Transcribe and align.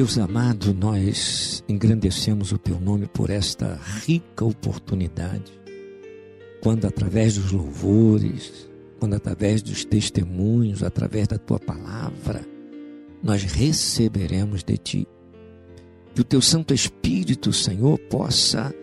Deus 0.00 0.16
amado, 0.16 0.72
nós 0.72 1.62
engrandecemos 1.68 2.52
o 2.52 2.56
teu 2.56 2.80
nome 2.80 3.06
por 3.06 3.28
esta 3.28 3.78
rica 4.06 4.46
oportunidade, 4.46 5.52
quando 6.62 6.86
através 6.86 7.34
dos 7.34 7.52
louvores, 7.52 8.66
quando 8.98 9.12
através 9.12 9.60
dos 9.60 9.84
testemunhos, 9.84 10.82
através 10.82 11.28
da 11.28 11.36
tua 11.36 11.60
palavra, 11.60 12.40
nós 13.22 13.42
receberemos 13.42 14.64
de 14.64 14.78
ti. 14.78 15.08
Que 16.14 16.22
o 16.22 16.24
teu 16.24 16.40
Santo 16.40 16.72
Espírito, 16.72 17.52
Senhor, 17.52 17.98
possa 17.98 18.74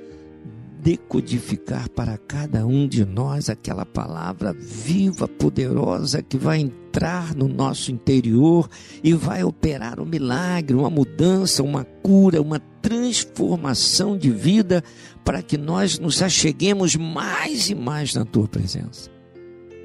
decodificar 0.84 1.90
para 1.90 2.16
cada 2.20 2.64
um 2.64 2.88
de 2.88 3.04
nós 3.04 3.50
aquela 3.50 3.88
palavra 3.88 4.54
viva, 4.54 5.28
poderosa 5.28 6.22
que 6.22 6.38
vai 6.38 6.60
entrar 6.98 7.36
no 7.36 7.48
nosso 7.48 7.92
interior 7.92 8.68
e 9.04 9.14
vai 9.14 9.44
operar 9.44 10.00
um 10.00 10.06
milagre, 10.06 10.76
uma 10.76 10.90
mudança, 10.90 11.62
uma 11.62 11.84
cura, 11.84 12.42
uma 12.42 12.60
transformação 12.82 14.18
de 14.18 14.32
vida 14.32 14.84
para 15.24 15.44
que 15.44 15.58
nós 15.58 16.00
nos 16.00 16.24
acheguemos 16.24 16.96
mais 16.96 17.70
e 17.70 17.76
mais 17.76 18.16
na 18.16 18.26
tua 18.26 18.48
presença. 18.48 19.12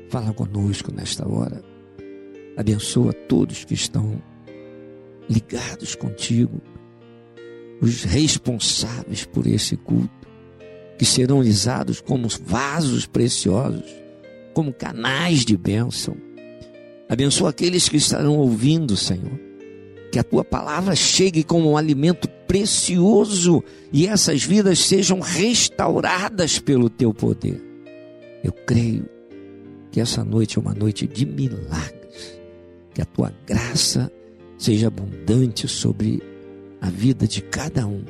Fala 0.09 0.33
conosco 0.33 0.91
nesta 0.91 1.29
hora. 1.29 1.63
Abençoa 2.57 3.13
todos 3.13 3.65
que 3.65 3.75
estão 3.75 4.21
ligados 5.29 5.95
contigo, 5.95 6.63
os 7.81 8.05
responsáveis 8.05 9.27
por 9.27 9.47
esse 9.47 9.77
culto 9.77 10.29
que 10.99 11.05
serão 11.05 11.41
usados 11.41 12.01
como 12.01 12.29
vasos 12.47 13.07
preciosos, 13.07 13.91
como 14.55 14.73
canais 14.73 15.45
de 15.45 15.57
bênção. 15.57 16.32
Abençoa 17.13 17.51
aqueles 17.51 17.91
que 17.91 17.99
estarão 17.99 18.39
ouvindo, 18.39 18.97
Senhor. 18.97 19.39
Que 20.11 20.19
a 20.19 20.25
tua 20.25 20.43
palavra 20.43 20.97
chegue 20.97 21.45
como 21.45 21.71
um 21.71 21.77
alimento 21.77 22.27
precioso 22.49 23.63
e 23.93 24.07
essas 24.07 24.43
vidas 24.43 24.79
sejam 24.79 25.21
restauradas 25.21 26.59
pelo 26.59 26.89
teu 26.89 27.13
poder. 27.13 27.63
Eu 28.43 28.51
creio 28.51 29.05
que 29.91 30.01
essa 30.01 30.25
noite 30.25 30.57
é 30.57 30.63
uma 30.63 30.73
noite 30.73 31.07
de 31.07 31.27
milagres. 31.27 32.41
Que 32.95 33.03
a 33.03 33.05
tua 33.05 33.31
graça 33.47 34.11
seja 34.57 34.87
abundante 34.87 35.69
sobre 35.69 36.23
a 36.81 36.89
vida 36.89 37.29
de 37.29 37.43
cada 37.43 37.87
um. 37.87 38.05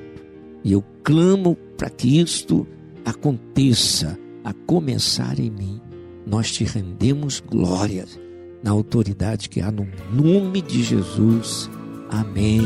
E 0.63 0.71
eu 0.71 0.85
clamo 1.03 1.57
para 1.77 1.91
que 1.91 2.21
isto 2.21 2.65
aconteça 3.05 4.17
a 4.45 4.53
começar 4.53 5.41
em 5.41 5.51
mim. 5.51 5.81
Nós 6.25 6.53
te 6.53 6.63
rendemos 6.63 7.41
glórias 7.41 8.17
na 8.63 8.71
autoridade 8.71 9.49
que 9.49 9.61
há 9.61 9.71
no 9.71 9.87
nome 10.13 10.63
de 10.63 10.83
Jesus. 10.83 11.69
Amém. 12.11 12.61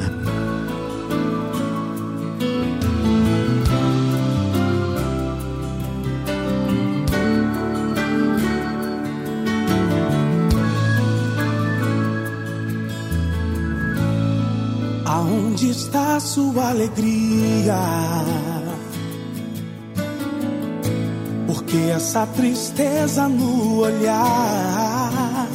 Amém. 0.00 0.34
Aonde 15.06 15.70
está 15.70 16.18
sua 16.18 16.70
alegria? 16.70 17.76
Que 21.66 21.90
essa 21.90 22.26
tristeza 22.26 23.28
no 23.28 23.78
olhar? 23.78 25.48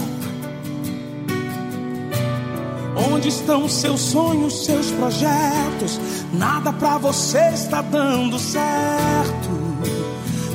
Onde 3.11 3.29
estão 3.29 3.67
seus 3.69 4.01
sonhos, 4.01 4.65
seus 4.65 4.91
projetos? 4.91 5.99
Nada 6.33 6.73
para 6.73 6.97
você 6.97 7.39
está 7.53 7.81
dando 7.81 8.37
certo. 8.37 9.49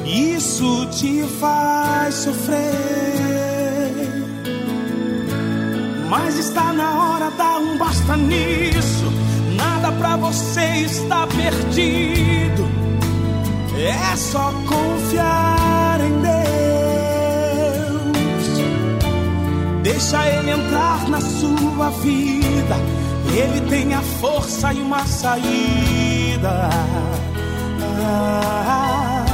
Isso 0.04 0.86
te 0.90 1.22
faz 1.40 2.14
sofrer. 2.14 2.64
Mas 6.08 6.38
está 6.38 6.72
na 6.72 7.12
hora, 7.12 7.30
dá 7.30 7.58
um 7.58 7.78
basta 7.78 8.16
nisso. 8.16 9.12
Nada 9.56 9.90
para 9.92 10.16
você 10.16 10.84
está 10.84 11.26
perdido 11.26 12.64
é 13.82 14.16
só 14.16 14.52
confiar 14.66 16.00
em 16.00 16.20
Deus. 16.20 16.34
Deixa 19.82 20.26
Ele 20.28 20.50
entrar 20.50 21.08
na 21.08 21.20
sua 21.20 21.90
vida. 21.90 22.76
Ele 23.32 23.60
tem 23.68 23.92
a 23.94 24.00
força 24.00 24.72
e 24.72 24.80
uma 24.80 25.04
saída. 25.06 26.70
Ah, 28.06 29.24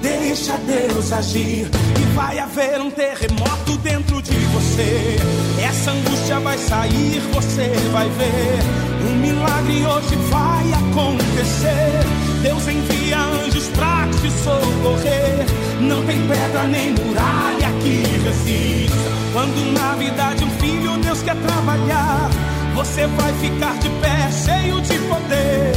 deixa 0.00 0.56
Deus 0.58 1.12
agir 1.12 1.68
e 2.00 2.14
vai 2.14 2.38
haver 2.38 2.80
um 2.80 2.90
terremoto 2.90 3.76
dentro 3.82 4.22
de 4.22 4.36
você. 4.36 5.16
Essa 5.60 5.90
angústia 5.90 6.38
vai 6.38 6.58
sair, 6.58 7.20
você 7.32 7.72
vai 7.92 8.08
ver. 8.10 8.58
Um 9.10 9.16
milagre 9.16 9.84
hoje 9.86 10.16
vai 10.30 10.72
acontecer. 10.72 12.27
Deus 12.42 12.68
envia 12.68 13.18
anjos 13.18 13.68
pra 13.68 14.08
te 14.20 14.30
socorrer. 14.30 15.46
Não 15.80 16.04
tem 16.04 16.20
pedra 16.26 16.64
nem 16.64 16.92
muralha 16.92 17.70
que 17.82 18.02
resista. 18.24 18.96
Quando 19.32 19.72
na 19.72 19.94
verdade 19.96 20.44
um 20.44 20.50
filho 20.58 20.98
Deus 20.98 21.22
quer 21.22 21.36
trabalhar, 21.36 22.30
você 22.74 23.06
vai 23.06 23.32
ficar 23.34 23.76
de 23.78 23.88
pé 24.00 24.30
cheio 24.30 24.80
de 24.82 24.98
poder. 25.08 25.72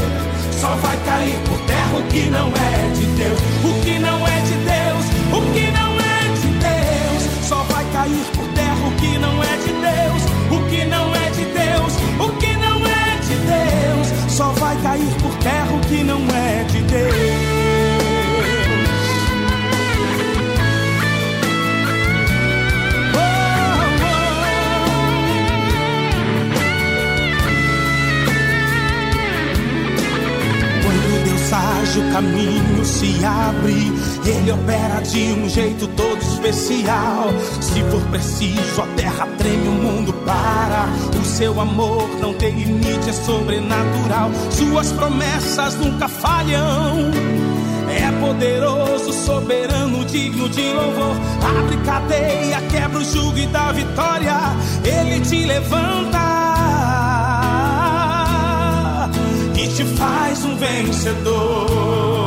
Só 0.59 0.75
vai 0.75 0.97
cair 1.05 1.39
por 1.47 1.59
terra 1.61 1.97
o 1.97 2.03
que 2.03 2.29
não 2.29 2.47
é 2.49 2.93
de 2.93 3.05
Deus. 3.05 3.39
O 3.63 3.81
que 3.83 3.99
não 3.99 4.27
é 4.27 4.41
de 4.41 4.55
Deus, 4.71 5.05
o 5.31 5.53
que 5.53 5.71
não 5.71 5.91
é 5.99 6.21
de 6.35 6.47
Deus. 6.59 7.47
Só 7.47 7.63
vai 7.63 7.85
cair 7.91 8.25
por 8.35 8.47
terra 8.53 8.87
o 8.87 8.91
que 8.97 9.17
não 9.17 9.41
é 9.41 9.57
de 9.57 9.73
Deus. 9.73 10.21
O 10.51 10.69
que 10.69 10.85
não 10.85 11.15
é 11.15 11.29
de 11.31 11.45
Deus, 11.45 11.93
o 12.19 12.29
que 12.37 12.53
não 12.57 12.85
é 12.85 13.17
de 13.27 13.35
Deus. 13.35 14.00
Só 14.41 14.49
vai 14.53 14.75
cair 14.81 15.13
por 15.21 15.35
terra 15.37 15.71
o 15.71 15.79
que 15.81 16.03
não 16.03 16.17
é 16.31 16.63
de 16.63 16.81
Deus. 16.81 17.61
o 31.97 32.11
caminho 32.13 32.85
se 32.85 33.23
abre. 33.25 33.91
Ele 34.25 34.51
opera 34.51 35.01
de 35.01 35.33
um 35.33 35.49
jeito 35.49 35.87
todo 35.89 36.21
especial. 36.21 37.29
Se 37.59 37.83
for 37.89 38.01
preciso, 38.09 38.81
terra 39.01 39.27
treme, 39.37 39.67
o 39.67 39.71
mundo 39.71 40.13
para. 40.25 40.85
O 41.19 41.25
seu 41.25 41.59
amor 41.59 42.07
não 42.19 42.33
tem 42.35 42.53
limite, 42.53 43.09
é 43.09 43.13
sobrenatural. 43.13 44.29
Suas 44.51 44.91
promessas 44.91 45.75
nunca 45.75 46.07
falham. 46.07 47.11
É 47.89 48.11
poderoso, 48.19 49.11
soberano, 49.11 50.05
digno 50.05 50.47
de 50.49 50.71
louvor. 50.73 51.15
Abre 51.43 51.77
cadeia, 51.77 52.61
quebra 52.69 52.99
o 52.99 53.03
jugo 53.03 53.37
e 53.37 53.47
dá 53.47 53.71
vitória. 53.71 54.37
Ele 54.83 55.19
te 55.21 55.45
levanta 55.45 56.19
e 59.55 59.67
te 59.67 59.83
faz 59.97 60.45
um 60.45 60.55
vencedor. 60.57 62.20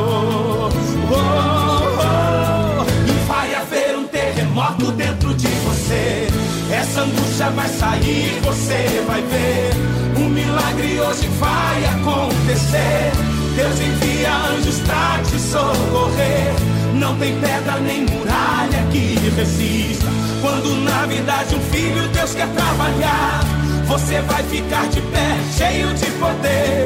Vai 7.53 7.69
sair, 7.69 8.41
você 8.43 9.03
vai 9.05 9.21
ver. 9.21 9.71
Um 10.17 10.29
milagre 10.29 10.99
hoje 10.99 11.27
vai 11.39 11.85
acontecer. 11.85 13.11
Deus 13.55 13.79
envia 13.79 14.35
anjos 14.49 14.79
pra 14.79 15.19
te 15.23 15.39
socorrer. 15.39 16.53
Não 16.95 17.15
tem 17.17 17.39
pedra 17.39 17.79
nem 17.79 18.05
muralha 18.05 18.83
que 18.91 19.15
resista. 19.37 20.07
Quando 20.41 20.75
na 20.83 21.05
verdade 21.05 21.55
um 21.55 21.61
filho 21.71 22.07
Deus 22.09 22.33
quer 22.33 22.47
trabalhar, 22.47 23.41
você 23.85 24.21
vai 24.21 24.43
ficar 24.43 24.87
de 24.87 25.01
pé, 25.01 25.37
cheio 25.55 25.93
de 25.93 26.05
poder. 26.19 26.85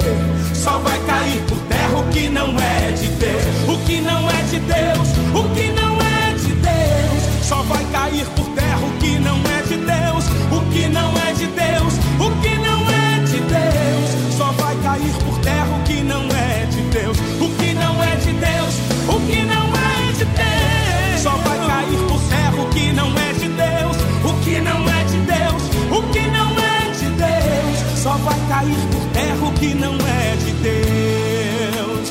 Só 0.54 0.78
vai 0.80 1.00
cair 1.08 1.42
por 1.48 1.58
terra 1.70 1.98
o 1.98 2.04
que 2.10 2.28
não 2.30 2.50
é 2.60 2.92
de 2.92 3.08
Deus. 3.08 3.70
O 3.70 3.86
que 3.86 4.02
não 4.02 4.30
é 4.30 4.42
de 4.44 4.60
Deus, 4.60 5.10
o 5.34 5.56
que 5.56 5.72
não 5.72 5.98
é 6.02 6.34
de 6.34 6.54
Deus. 6.54 7.48
Só 7.48 7.62
vai 7.64 7.84
cair 7.92 8.26
por 8.36 8.46
terra 8.50 8.78
o 8.78 8.92
que 9.00 9.18
não 9.20 9.38
é 9.38 9.62
de 9.64 9.78
Deus. 9.78 10.39
Que 10.72 10.88
não 10.88 11.12
é 11.18 11.34
de 11.34 11.48
Deus, 11.48 11.94
o 12.20 12.42
que 12.42 12.56
não 12.58 12.90
é 12.90 13.20
de 13.26 13.40
Deus. 13.40 14.36
Só 14.38 14.52
vai 14.52 14.76
cair 14.78 15.14
por 15.26 15.40
terra 15.40 15.68
o 15.76 15.84
que 15.84 16.02
não 16.02 16.24
é 16.30 16.66
de 16.66 16.82
Deus. 16.82 17.18
O 17.42 17.50
que 17.58 17.74
não 17.74 18.04
é 18.04 18.16
de 18.18 18.34
Deus, 18.34 18.76
o 19.08 19.20
que 19.28 19.44
não 19.44 19.66
é 19.76 20.12
de 20.14 20.26
Deus. 20.26 21.22
Só 21.22 21.32
vai 21.32 21.58
cair 21.68 21.98
por 22.08 22.22
terra 22.30 22.62
o 22.62 22.70
que 22.70 22.92
não 22.94 23.08
é 23.18 23.34
de 23.34 23.50
Deus. 23.50 23.98
O 24.24 24.34
que 24.44 24.60
não 24.62 24.90
é 24.90 25.04
de 25.06 25.18
Deus, 25.20 25.64
o 25.92 26.04
que 26.12 26.22
não 26.28 26.50
é 26.60 26.92
de 26.92 27.10
Deus. 27.10 28.00
Só 28.00 28.12
vai 28.12 28.40
cair 28.48 28.78
por 28.92 29.06
terra 29.14 29.48
o 29.48 29.52
que 29.54 29.74
não 29.74 29.96
é 29.96 30.36
de 30.36 30.52
Deus. 30.64 32.10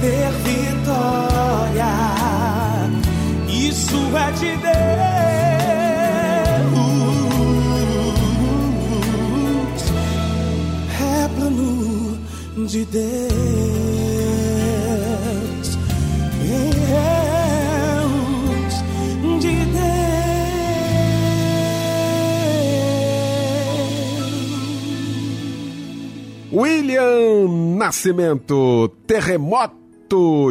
Ter 0.00 0.30
vitória, 0.44 1.92
isso 3.48 3.96
é 4.16 4.32
de 4.32 4.56
Deus. 4.56 4.99
De 12.70 12.84
Deus. 12.84 13.00
Deus 18.62 19.38
de 19.40 19.66
Deus. 19.66 19.80
William 26.52 27.76
Nascimento, 27.76 28.88
terremoto 29.04 29.79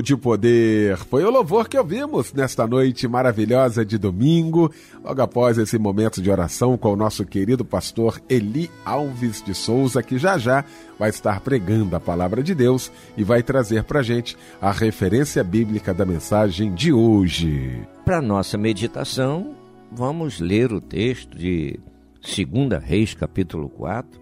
de 0.01 0.15
poder. 0.15 0.95
Foi 0.95 1.21
o 1.25 1.29
louvor 1.29 1.67
que 1.67 1.77
ouvimos 1.77 2.31
nesta 2.31 2.65
noite 2.65 3.09
maravilhosa 3.09 3.83
de 3.83 3.97
domingo, 3.97 4.71
logo 5.03 5.21
após 5.21 5.57
esse 5.57 5.77
momento 5.77 6.21
de 6.21 6.31
oração 6.31 6.77
com 6.77 6.94
o 6.94 6.95
nosso 6.95 7.25
querido 7.25 7.65
pastor 7.65 8.21
Eli 8.29 8.71
Alves 8.85 9.44
de 9.44 9.53
Souza, 9.53 10.01
que 10.01 10.17
já 10.17 10.38
já 10.38 10.63
vai 10.97 11.09
estar 11.09 11.41
pregando 11.41 11.94
a 11.94 12.00
palavra 12.00 12.41
de 12.41 12.56
Deus 12.56 12.89
e 13.17 13.23
vai 13.23 13.44
trazer 13.44 13.83
para 13.83 14.01
gente 14.01 14.38
a 14.61 14.71
referência 14.71 15.44
bíblica 15.44 15.94
da 15.94 16.05
mensagem 16.05 16.73
de 16.73 16.94
hoje. 16.94 17.85
Para 18.05 18.21
nossa 18.21 18.57
meditação, 18.57 19.55
vamos 19.91 20.39
ler 20.39 20.71
o 20.71 20.79
texto 20.79 21.38
de 21.38 21.77
2 22.21 22.81
Reis, 22.81 23.13
capítulo 23.13 23.67
4, 23.67 24.21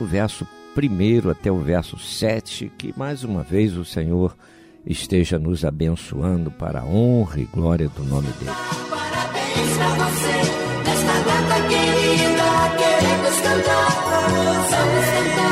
o 0.00 0.06
verso 0.06 0.48
1 0.74 1.28
até 1.28 1.52
o 1.52 1.58
verso 1.58 1.98
7, 1.98 2.72
que 2.78 2.94
mais 2.96 3.22
uma 3.22 3.42
vez 3.42 3.76
o 3.76 3.84
Senhor 3.84 4.34
esteja 4.88 5.38
nos 5.38 5.64
abençoando 5.64 6.50
para 6.50 6.80
a 6.80 6.84
honra 6.84 7.40
e 7.40 7.44
glória 7.44 7.88
do 7.90 8.02
nome 8.04 8.28
dele. 8.38 8.50
Parabéns 8.88 9.76
pra 9.76 9.88
você, 10.06 10.36
nesta 10.84 11.12
data 11.28 11.68
querida, 11.68 12.48
queremos 12.78 13.36
cantar. 13.40 13.90
Vamos 14.30 14.70
cantar, 14.70 15.47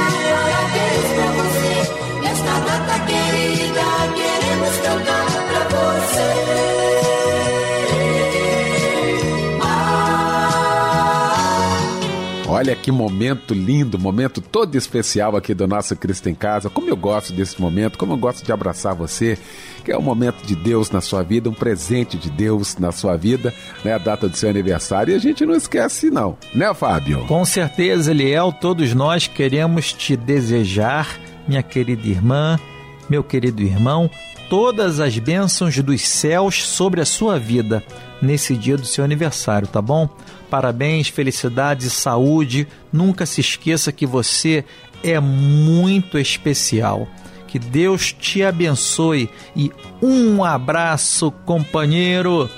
Olha 12.56 12.74
que 12.74 12.90
momento 12.90 13.52
lindo, 13.52 13.98
momento 13.98 14.40
todo 14.40 14.76
especial 14.76 15.36
aqui 15.36 15.52
do 15.52 15.66
nosso 15.66 15.94
Cristo 15.94 16.30
em 16.30 16.34
Casa. 16.34 16.70
Como 16.70 16.88
eu 16.88 16.96
gosto 16.96 17.34
desse 17.34 17.60
momento, 17.60 17.98
como 17.98 18.14
eu 18.14 18.16
gosto 18.16 18.42
de 18.42 18.50
abraçar 18.50 18.94
você, 18.94 19.36
que 19.84 19.92
é 19.92 19.98
um 19.98 20.00
momento 20.00 20.42
de 20.42 20.56
Deus 20.56 20.90
na 20.90 21.02
sua 21.02 21.22
vida, 21.22 21.50
um 21.50 21.52
presente 21.52 22.16
de 22.16 22.30
Deus 22.30 22.78
na 22.78 22.92
sua 22.92 23.14
vida, 23.14 23.52
né? 23.84 23.92
A 23.92 23.98
data 23.98 24.26
do 24.26 24.34
seu 24.34 24.48
aniversário. 24.48 25.12
E 25.12 25.14
a 25.14 25.18
gente 25.18 25.44
não 25.44 25.54
esquece, 25.54 26.08
não, 26.08 26.38
né, 26.54 26.72
Fábio? 26.72 27.26
Com 27.26 27.44
certeza, 27.44 28.10
Eliel, 28.10 28.50
todos 28.50 28.94
nós 28.94 29.26
queremos 29.26 29.92
te 29.92 30.16
desejar, 30.16 31.20
minha 31.46 31.62
querida 31.62 32.08
irmã, 32.08 32.58
meu 33.06 33.22
querido 33.22 33.62
irmão, 33.62 34.10
todas 34.48 34.98
as 34.98 35.18
bênçãos 35.18 35.78
dos 35.80 36.08
céus 36.08 36.66
sobre 36.66 37.02
a 37.02 37.04
sua 37.04 37.38
vida 37.38 37.84
nesse 38.22 38.56
dia 38.56 38.78
do 38.78 38.86
seu 38.86 39.04
aniversário, 39.04 39.68
tá 39.68 39.82
bom? 39.82 40.08
Parabéns, 40.50 41.08
felicidades 41.08 41.86
e 41.86 41.90
saúde. 41.90 42.66
Nunca 42.92 43.26
se 43.26 43.40
esqueça 43.40 43.92
que 43.92 44.06
você 44.06 44.64
é 45.02 45.18
muito 45.20 46.18
especial. 46.18 47.08
Que 47.46 47.58
Deus 47.58 48.12
te 48.12 48.42
abençoe 48.42 49.30
e 49.54 49.70
um 50.02 50.44
abraço, 50.44 51.30
companheiro. 51.44 52.50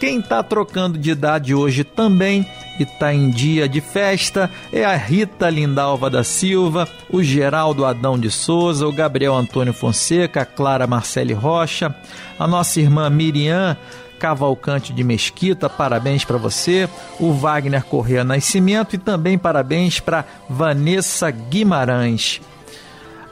Quem 0.00 0.18
está 0.18 0.42
trocando 0.42 0.98
de 0.98 1.10
idade 1.10 1.54
hoje 1.54 1.82
também 1.84 2.46
e 2.78 2.82
está 2.82 3.14
em 3.14 3.30
dia 3.30 3.68
de 3.68 3.80
festa 3.80 4.50
é 4.72 4.84
a 4.84 4.96
Rita 4.96 5.48
Lindalva 5.48 6.10
da 6.10 6.24
Silva, 6.24 6.88
o 7.08 7.22
Geraldo 7.22 7.84
Adão 7.84 8.18
de 8.18 8.30
Souza, 8.30 8.86
o 8.86 8.92
Gabriel 8.92 9.34
Antônio 9.34 9.72
Fonseca, 9.72 10.42
a 10.42 10.44
Clara 10.44 10.86
Marcele 10.86 11.32
Rocha, 11.32 11.94
a 12.38 12.46
nossa 12.46 12.80
irmã 12.80 13.08
Miriam 13.08 13.76
Cavalcante 14.18 14.92
de 14.92 15.02
Mesquita, 15.02 15.68
parabéns 15.68 16.24
para 16.24 16.38
você, 16.38 16.88
o 17.18 17.32
Wagner 17.32 17.84
Corrêa 17.84 18.24
Nascimento 18.24 18.94
e 18.94 18.98
também 18.98 19.38
parabéns 19.38 20.00
para 20.00 20.24
Vanessa 20.48 21.30
Guimarães. 21.30 22.40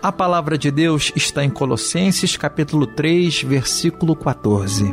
A 0.02 0.10
palavra 0.10 0.58
de 0.58 0.70
Deus 0.70 1.12
está 1.14 1.44
em 1.44 1.50
Colossenses, 1.50 2.36
capítulo 2.36 2.86
3, 2.86 3.42
versículo 3.42 4.16
14. 4.16 4.92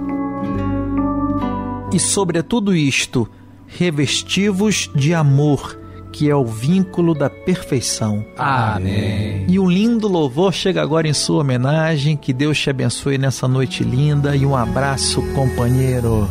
E 1.92 2.00
sobre 2.00 2.44
tudo 2.44 2.76
isto, 2.76 3.28
revestivos 3.66 4.92
de 4.94 5.14
amor, 5.16 5.79
que 6.12 6.30
é 6.30 6.36
o 6.36 6.46
vínculo 6.46 7.14
da 7.14 7.30
perfeição. 7.30 8.26
Amém. 8.38 9.46
E 9.48 9.60
um 9.60 9.70
lindo 9.70 10.08
louvor 10.08 10.54
chega 10.54 10.82
agora 10.82 11.08
em 11.08 11.14
sua 11.14 11.42
homenagem. 11.42 12.18
Que 12.18 12.34
Deus 12.34 12.60
te 12.60 12.70
abençoe 12.70 13.18
nessa 13.18 13.48
noite 13.48 13.84
linda 13.84 14.36
e 14.36 14.46
um 14.46 14.56
abraço, 14.56 15.22
companheiro. 15.34 16.30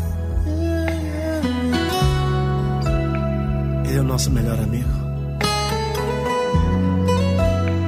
Ele 3.87 3.97
é 3.97 4.01
o 4.01 4.05
nosso 4.05 4.31
melhor 4.31 4.59
amigo. 4.59 4.89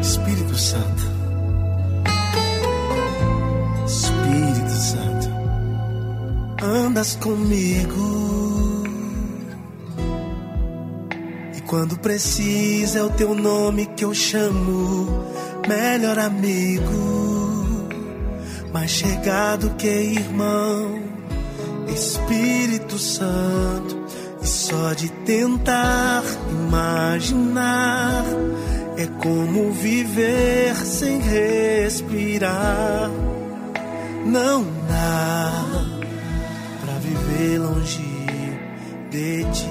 Espírito 0.00 0.56
Santo. 0.56 1.10
Espírito 3.86 4.70
Santo. 4.70 5.30
Andas 6.62 7.16
comigo. 7.16 8.49
Quando 11.70 11.96
precisa 11.98 12.98
é 12.98 13.02
o 13.04 13.10
teu 13.10 13.32
nome 13.32 13.86
que 13.86 14.04
eu 14.04 14.12
chamo. 14.12 15.06
Melhor 15.68 16.18
amigo. 16.18 17.86
Mais 18.72 18.90
chegado 18.90 19.70
que 19.76 19.86
irmão. 19.86 21.00
Espírito 21.86 22.98
Santo. 22.98 23.96
E 24.42 24.46
só 24.48 24.94
de 24.94 25.10
tentar 25.24 26.24
imaginar 26.50 28.24
é 28.96 29.06
como 29.22 29.70
viver 29.70 30.74
sem 30.74 31.20
respirar. 31.20 33.08
Não 34.26 34.64
dá 34.88 35.52
pra 36.84 36.94
viver 36.94 37.60
longe 37.60 38.02
de 39.08 39.44
ti. 39.52 39.69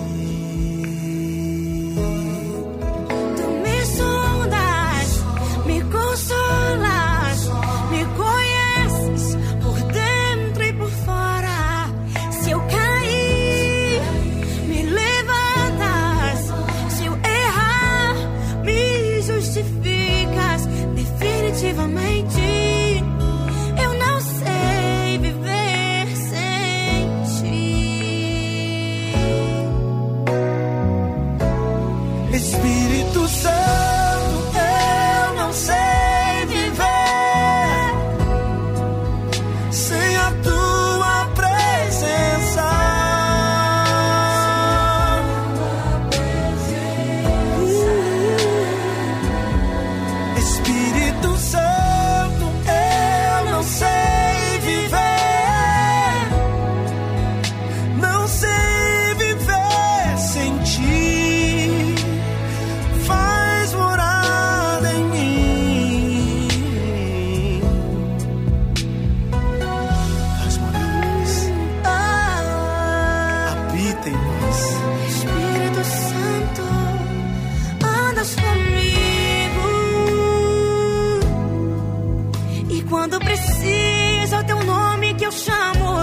Quando 83.10 83.20
precisa, 83.24 84.36
é 84.36 84.39
o 84.39 84.44
teu 84.44 84.63
nome 84.63 85.16
que 85.16 85.25
eu 85.25 85.32
chamo. 85.32 85.98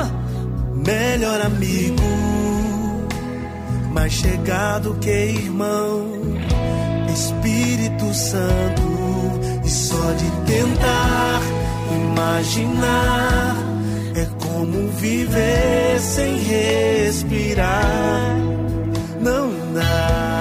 Melhor 0.74 1.40
amigo, 1.40 2.02
mais 3.92 4.12
chegado 4.12 4.96
que 5.00 5.08
irmão. 5.08 6.04
Espírito 7.14 8.12
Santo, 8.12 8.82
e 9.64 9.70
só 9.70 10.12
de 10.12 10.30
tentar 10.52 11.40
imaginar 11.94 13.56
é 14.16 14.26
como 14.44 14.88
viver 14.90 16.00
sem 16.00 16.36
respirar. 16.38 18.36
Não 19.20 19.48
dá 19.72 20.35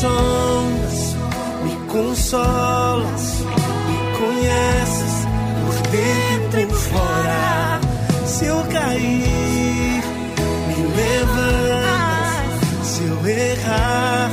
Sondas, 0.00 1.14
me 1.62 1.74
consolas, 1.92 3.44
me 3.86 3.96
conheces 4.18 5.14
por 5.66 5.76
dentro 5.90 6.60
e 6.60 6.66
por 6.66 6.78
fora. 6.78 7.80
Se 8.24 8.46
eu 8.46 8.62
cair, 8.72 10.02
me 10.68 10.76
levantas. 10.96 12.60
Se 12.82 13.02
eu 13.02 13.28
errar, 13.28 14.30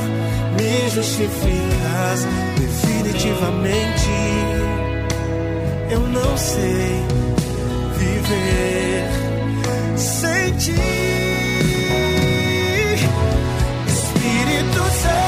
me 0.56 0.88
justificas. 0.88 2.26
Definitivamente, 2.56 4.08
eu 5.90 6.00
não 6.00 6.36
sei 6.38 7.04
viver 7.98 9.06
sem 9.98 10.50
ti. 10.56 10.72
Espírito 13.86 14.82
Santo, 15.02 15.27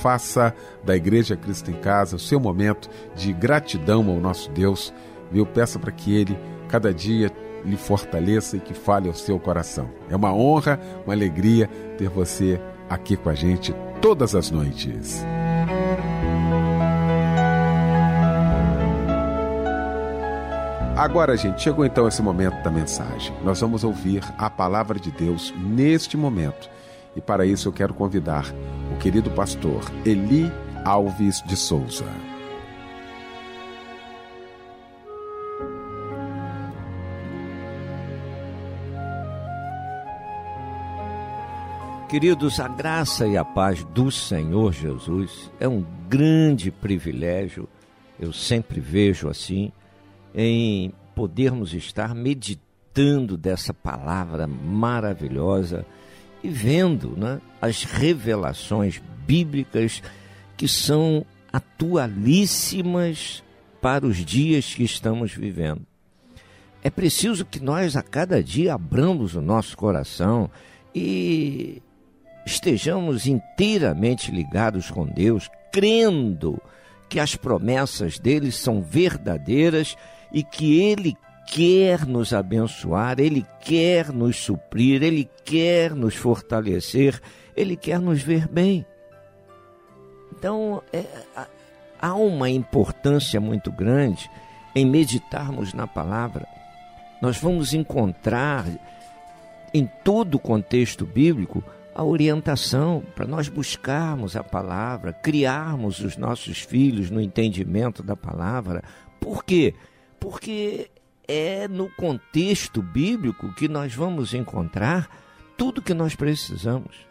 Faça 0.00 0.54
da 0.84 0.96
Igreja 0.96 1.36
Cristo 1.36 1.70
em 1.70 1.74
Casa 1.74 2.16
o 2.16 2.18
seu 2.18 2.40
momento 2.40 2.88
de 3.14 3.32
gratidão 3.32 4.08
ao 4.08 4.20
nosso 4.20 4.50
Deus. 4.50 4.92
Viu? 5.30 5.46
Peça 5.46 5.78
para 5.78 5.92
que 5.92 6.14
Ele, 6.14 6.38
cada 6.68 6.92
dia, 6.92 7.30
lhe 7.64 7.76
fortaleça 7.76 8.56
e 8.56 8.60
que 8.60 8.74
fale 8.74 9.08
ao 9.08 9.14
seu 9.14 9.38
coração. 9.38 9.90
É 10.08 10.16
uma 10.16 10.32
honra, 10.32 10.80
uma 11.04 11.14
alegria 11.14 11.68
ter 11.98 12.08
você 12.08 12.60
aqui 12.88 13.16
com 13.16 13.28
a 13.28 13.34
gente 13.34 13.74
todas 14.00 14.34
as 14.34 14.50
noites. 14.50 15.24
Agora, 21.00 21.34
gente, 21.34 21.62
chegou 21.62 21.86
então 21.86 22.06
esse 22.06 22.20
momento 22.20 22.62
da 22.62 22.70
mensagem. 22.70 23.34
Nós 23.42 23.58
vamos 23.58 23.84
ouvir 23.84 24.22
a 24.36 24.50
palavra 24.50 24.98
de 24.98 25.10
Deus 25.10 25.54
neste 25.56 26.14
momento. 26.14 26.68
E 27.16 27.22
para 27.22 27.46
isso 27.46 27.68
eu 27.68 27.72
quero 27.72 27.94
convidar 27.94 28.44
querido 29.00 29.30
pastor 29.30 29.82
Eli 30.04 30.52
Alves 30.84 31.42
de 31.46 31.56
Souza. 31.56 32.04
Queridos, 42.10 42.60
a 42.60 42.68
graça 42.68 43.26
e 43.26 43.38
a 43.38 43.44
paz 43.44 43.82
do 43.84 44.10
Senhor 44.10 44.74
Jesus 44.74 45.50
é 45.58 45.66
um 45.66 45.82
grande 46.06 46.70
privilégio, 46.70 47.66
eu 48.18 48.34
sempre 48.34 48.80
vejo 48.80 49.30
assim, 49.30 49.72
em 50.34 50.92
podermos 51.14 51.72
estar 51.72 52.14
meditando 52.14 53.38
dessa 53.38 53.72
palavra 53.72 54.46
maravilhosa 54.46 55.86
e 56.42 56.48
vendo 56.48 57.14
né, 57.16 57.40
as 57.60 57.84
revelações 57.84 59.00
bíblicas 59.26 60.02
que 60.56 60.66
são 60.68 61.24
atualíssimas 61.52 63.42
para 63.80 64.06
os 64.06 64.18
dias 64.18 64.74
que 64.74 64.84
estamos 64.84 65.32
vivendo. 65.32 65.82
É 66.82 66.90
preciso 66.90 67.44
que 67.44 67.60
nós 67.60 67.96
a 67.96 68.02
cada 68.02 68.42
dia 68.42 68.74
abramos 68.74 69.34
o 69.34 69.40
nosso 69.40 69.76
coração 69.76 70.50
e 70.94 71.82
estejamos 72.46 73.26
inteiramente 73.26 74.30
ligados 74.30 74.90
com 74.90 75.06
Deus, 75.06 75.50
crendo 75.72 76.60
que 77.08 77.20
as 77.20 77.36
promessas 77.36 78.18
dele 78.18 78.50
são 78.50 78.80
verdadeiras 78.80 79.96
e 80.32 80.42
que 80.42 80.80
ele 80.80 81.16
quer 81.50 82.06
nos 82.06 82.32
abençoar, 82.32 83.18
ele 83.18 83.44
quer 83.60 84.12
nos 84.12 84.36
suprir, 84.36 85.02
ele 85.02 85.28
quer 85.44 85.96
nos 85.96 86.14
fortalecer, 86.14 87.20
ele 87.56 87.76
quer 87.76 87.98
nos 87.98 88.22
ver 88.22 88.46
bem. 88.46 88.86
Então, 90.32 90.80
é, 90.92 91.04
há 92.00 92.14
uma 92.14 92.48
importância 92.48 93.40
muito 93.40 93.72
grande 93.72 94.30
em 94.76 94.86
meditarmos 94.86 95.74
na 95.74 95.88
palavra. 95.88 96.46
Nós 97.20 97.36
vamos 97.36 97.74
encontrar 97.74 98.64
em 99.74 99.90
todo 100.04 100.36
o 100.36 100.40
contexto 100.40 101.04
bíblico 101.04 101.64
a 101.92 102.04
orientação 102.04 103.02
para 103.16 103.26
nós 103.26 103.48
buscarmos 103.48 104.36
a 104.36 104.44
palavra, 104.44 105.12
criarmos 105.12 105.98
os 105.98 106.16
nossos 106.16 106.60
filhos 106.60 107.10
no 107.10 107.20
entendimento 107.20 108.04
da 108.04 108.14
palavra. 108.14 108.84
Por 109.18 109.44
quê? 109.44 109.74
Porque 110.18 110.88
é 111.30 111.68
no 111.68 111.88
contexto 111.88 112.82
bíblico 112.82 113.52
que 113.52 113.68
nós 113.68 113.94
vamos 113.94 114.34
encontrar 114.34 115.08
tudo 115.56 115.80
que 115.80 115.94
nós 115.94 116.16
precisamos. 116.16 117.06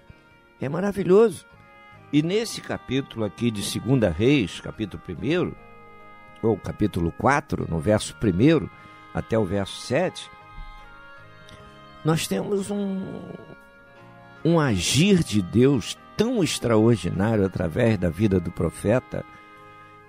É 0.60 0.68
maravilhoso. 0.68 1.46
E 2.12 2.22
nesse 2.22 2.60
capítulo 2.60 3.24
aqui 3.24 3.50
de 3.50 3.62
2 3.80 4.14
Reis, 4.14 4.60
capítulo 4.60 5.02
1, 5.08 5.54
ou 6.46 6.58
capítulo 6.58 7.14
4, 7.14 7.66
no 7.70 7.80
verso 7.80 8.14
1 8.22 8.68
até 9.14 9.40
o 9.40 9.46
verso 9.46 9.80
7, 9.82 10.30
nós 12.04 12.28
temos 12.28 12.70
um, 12.70 13.02
um 14.44 14.60
agir 14.60 15.24
de 15.24 15.42
Deus 15.42 15.98
tão 16.18 16.44
extraordinário 16.44 17.46
através 17.46 17.98
da 17.98 18.10
vida 18.10 18.38
do 18.38 18.52
profeta 18.52 19.24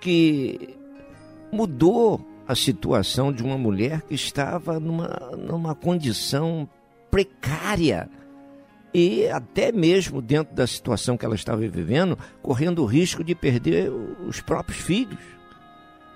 que 0.01 0.77
mudou 1.49 2.30
a 2.47 2.55
situação 2.55 3.31
de 3.31 3.43
uma 3.43 3.57
mulher 3.57 4.01
que 4.01 4.13
estava 4.13 4.79
numa, 4.79 5.07
numa 5.37 5.75
condição 5.75 6.67
precária 7.09 8.09
e 8.93 9.27
até 9.29 9.71
mesmo 9.71 10.21
dentro 10.21 10.53
da 10.53 10.67
situação 10.67 11.17
que 11.17 11.25
ela 11.25 11.35
estava 11.35 11.61
vivendo, 11.61 12.17
correndo 12.41 12.83
o 12.83 12.85
risco 12.85 13.23
de 13.23 13.33
perder 13.33 13.89
os 13.89 14.41
próprios 14.41 14.79
filhos. 14.79 15.19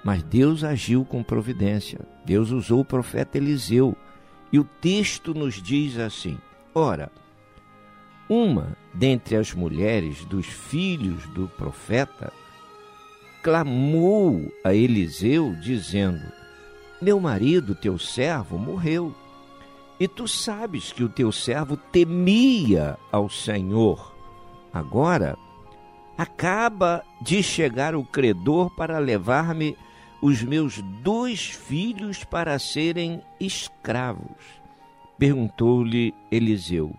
Mas 0.04 0.22
Deus 0.24 0.64
agiu 0.64 1.06
com 1.06 1.24
providência. 1.24 2.00
Deus 2.26 2.52
usou 2.52 2.82
o 2.82 2.86
profeta 2.86 3.38
Eliseu. 3.38 3.96
E 4.52 4.60
o 4.60 4.64
texto 4.64 5.34
nos 5.34 5.62
diz 5.62 5.98
assim: 5.98 6.38
Ora, 6.74 7.12
uma 8.30 8.78
dentre 8.94 9.36
as 9.36 9.54
mulheres 9.54 10.24
dos 10.26 10.46
filhos 10.46 11.26
do 11.28 11.48
profeta 11.48 12.32
clamou 13.46 14.52
a 14.64 14.74
Eliseu, 14.74 15.56
dizendo: 15.62 16.26
Meu 17.00 17.20
marido, 17.20 17.76
teu 17.76 18.00
servo, 18.00 18.58
morreu 18.58 19.14
e 20.00 20.08
tu 20.08 20.28
sabes 20.28 20.92
que 20.92 21.04
o 21.04 21.10
teu 21.10 21.32
servo 21.32 21.78
temia 21.78 22.98
ao 23.12 23.30
Senhor. 23.30 24.16
Agora, 24.74 25.38
acaba 26.18 27.04
de 27.22 27.44
chegar 27.44 27.96
o 27.96 28.04
credor 28.04 28.76
para 28.76 28.98
levar-me 28.98 29.78
os 30.24 30.42
meus 30.42 30.82
dois 31.04 31.46
filhos 31.46 32.24
para 32.24 32.58
serem 32.58 33.22
escravos. 33.40 34.60
Perguntou-lhe 35.20 36.16
Eliseu: 36.32 36.96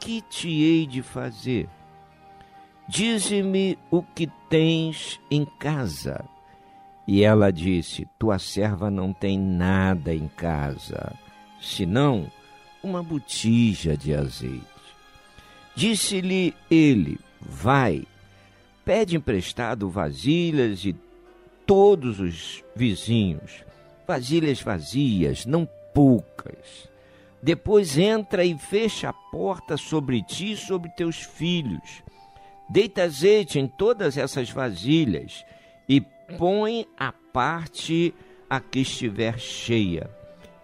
Que 0.00 0.20
te 0.22 0.48
hei 0.48 0.88
de 0.88 1.02
fazer? 1.02 1.68
Dize-me 2.90 3.78
o 3.88 4.02
que 4.02 4.26
tens 4.48 5.20
em 5.30 5.44
casa. 5.44 6.24
E 7.06 7.22
ela 7.22 7.52
disse: 7.52 8.08
Tua 8.18 8.36
serva 8.36 8.90
não 8.90 9.12
tem 9.12 9.38
nada 9.38 10.12
em 10.12 10.26
casa 10.26 11.16
senão 11.60 12.28
uma 12.82 13.00
botija 13.00 13.96
de 13.96 14.12
azeite. 14.12 14.64
Disse-lhe 15.76 16.52
ele: 16.68 17.16
Vai, 17.40 18.02
pede 18.84 19.14
emprestado 19.14 19.88
vasilhas 19.88 20.84
e 20.84 20.92
todos 21.64 22.18
os 22.18 22.64
vizinhos, 22.74 23.64
vasilhas 24.04 24.60
vazias, 24.60 25.46
não 25.46 25.64
poucas. 25.94 26.90
Depois 27.40 27.96
entra 27.96 28.44
e 28.44 28.58
fecha 28.58 29.10
a 29.10 29.12
porta 29.12 29.76
sobre 29.76 30.24
ti 30.24 30.52
e 30.52 30.56
sobre 30.56 30.90
teus 30.90 31.22
filhos. 31.22 32.02
Deita 32.70 33.02
azeite 33.02 33.58
em 33.58 33.66
todas 33.66 34.16
essas 34.16 34.50
vasilhas 34.50 35.44
e 35.88 36.00
põe 36.38 36.86
a 36.96 37.12
parte 37.12 38.14
a 38.48 38.60
que 38.60 38.80
estiver 38.80 39.38
cheia 39.38 40.10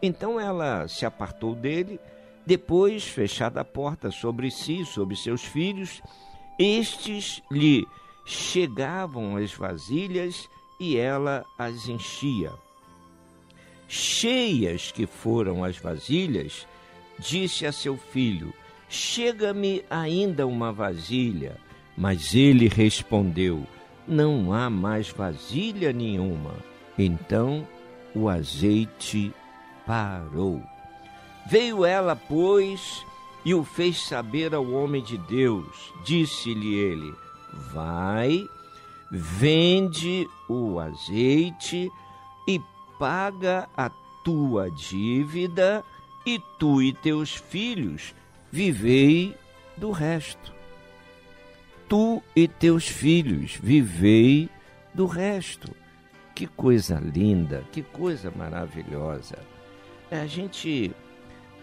então 0.02 0.38
ela 0.38 0.86
se 0.88 1.06
apartou 1.06 1.54
dele, 1.54 1.98
depois, 2.44 3.04
fechada 3.04 3.60
a 3.60 3.64
porta 3.64 4.10
sobre 4.10 4.50
si, 4.50 4.84
sobre 4.84 5.16
seus 5.16 5.42
filhos, 5.42 6.02
estes 6.58 7.42
lhe 7.50 7.86
chegavam 8.24 9.36
as 9.36 9.52
vasilhas 9.52 10.48
e 10.78 10.96
ela 10.96 11.44
as 11.58 11.88
enchia. 11.88 12.52
Cheias 13.88 14.92
que 14.92 15.06
foram 15.06 15.64
as 15.64 15.76
vasilhas, 15.76 16.66
disse 17.18 17.66
a 17.66 17.72
seu 17.72 17.96
filho: 17.96 18.52
Chega-me 18.88 19.84
ainda 19.88 20.46
uma 20.46 20.72
vasilha. 20.72 21.56
Mas 21.96 22.34
ele 22.34 22.68
respondeu: 22.68 23.66
Não 24.06 24.52
há 24.52 24.68
mais 24.68 25.08
vasilha 25.08 25.92
nenhuma. 25.92 26.54
Então 26.98 27.66
o 28.14 28.28
azeite 28.28 29.32
parou. 29.86 30.62
Veio 31.48 31.84
ela, 31.84 32.16
pois, 32.16 33.04
e 33.44 33.54
o 33.54 33.62
fez 33.62 34.00
saber 34.00 34.54
ao 34.54 34.68
homem 34.72 35.02
de 35.02 35.16
Deus. 35.16 35.92
Disse-lhe 36.04 36.74
ele: 36.74 37.14
Vai, 37.72 38.44
vende 39.10 40.28
o 40.48 40.80
azeite 40.80 41.90
e 42.48 42.60
paga 42.98 43.68
a 43.76 43.90
tua 44.24 44.70
dívida, 44.70 45.84
e 46.26 46.40
tu 46.58 46.82
e 46.82 46.92
teus 46.92 47.36
filhos 47.36 48.12
vivei 48.50 49.34
do 49.76 49.92
resto. 49.92 50.55
Tu 51.88 52.22
e 52.34 52.48
teus 52.48 52.88
filhos 52.88 53.58
vivei 53.62 54.48
do 54.92 55.06
resto. 55.06 55.70
Que 56.34 56.46
coisa 56.46 57.00
linda, 57.00 57.64
que 57.72 57.82
coisa 57.82 58.32
maravilhosa. 58.36 59.38
A 60.10 60.26
gente 60.26 60.92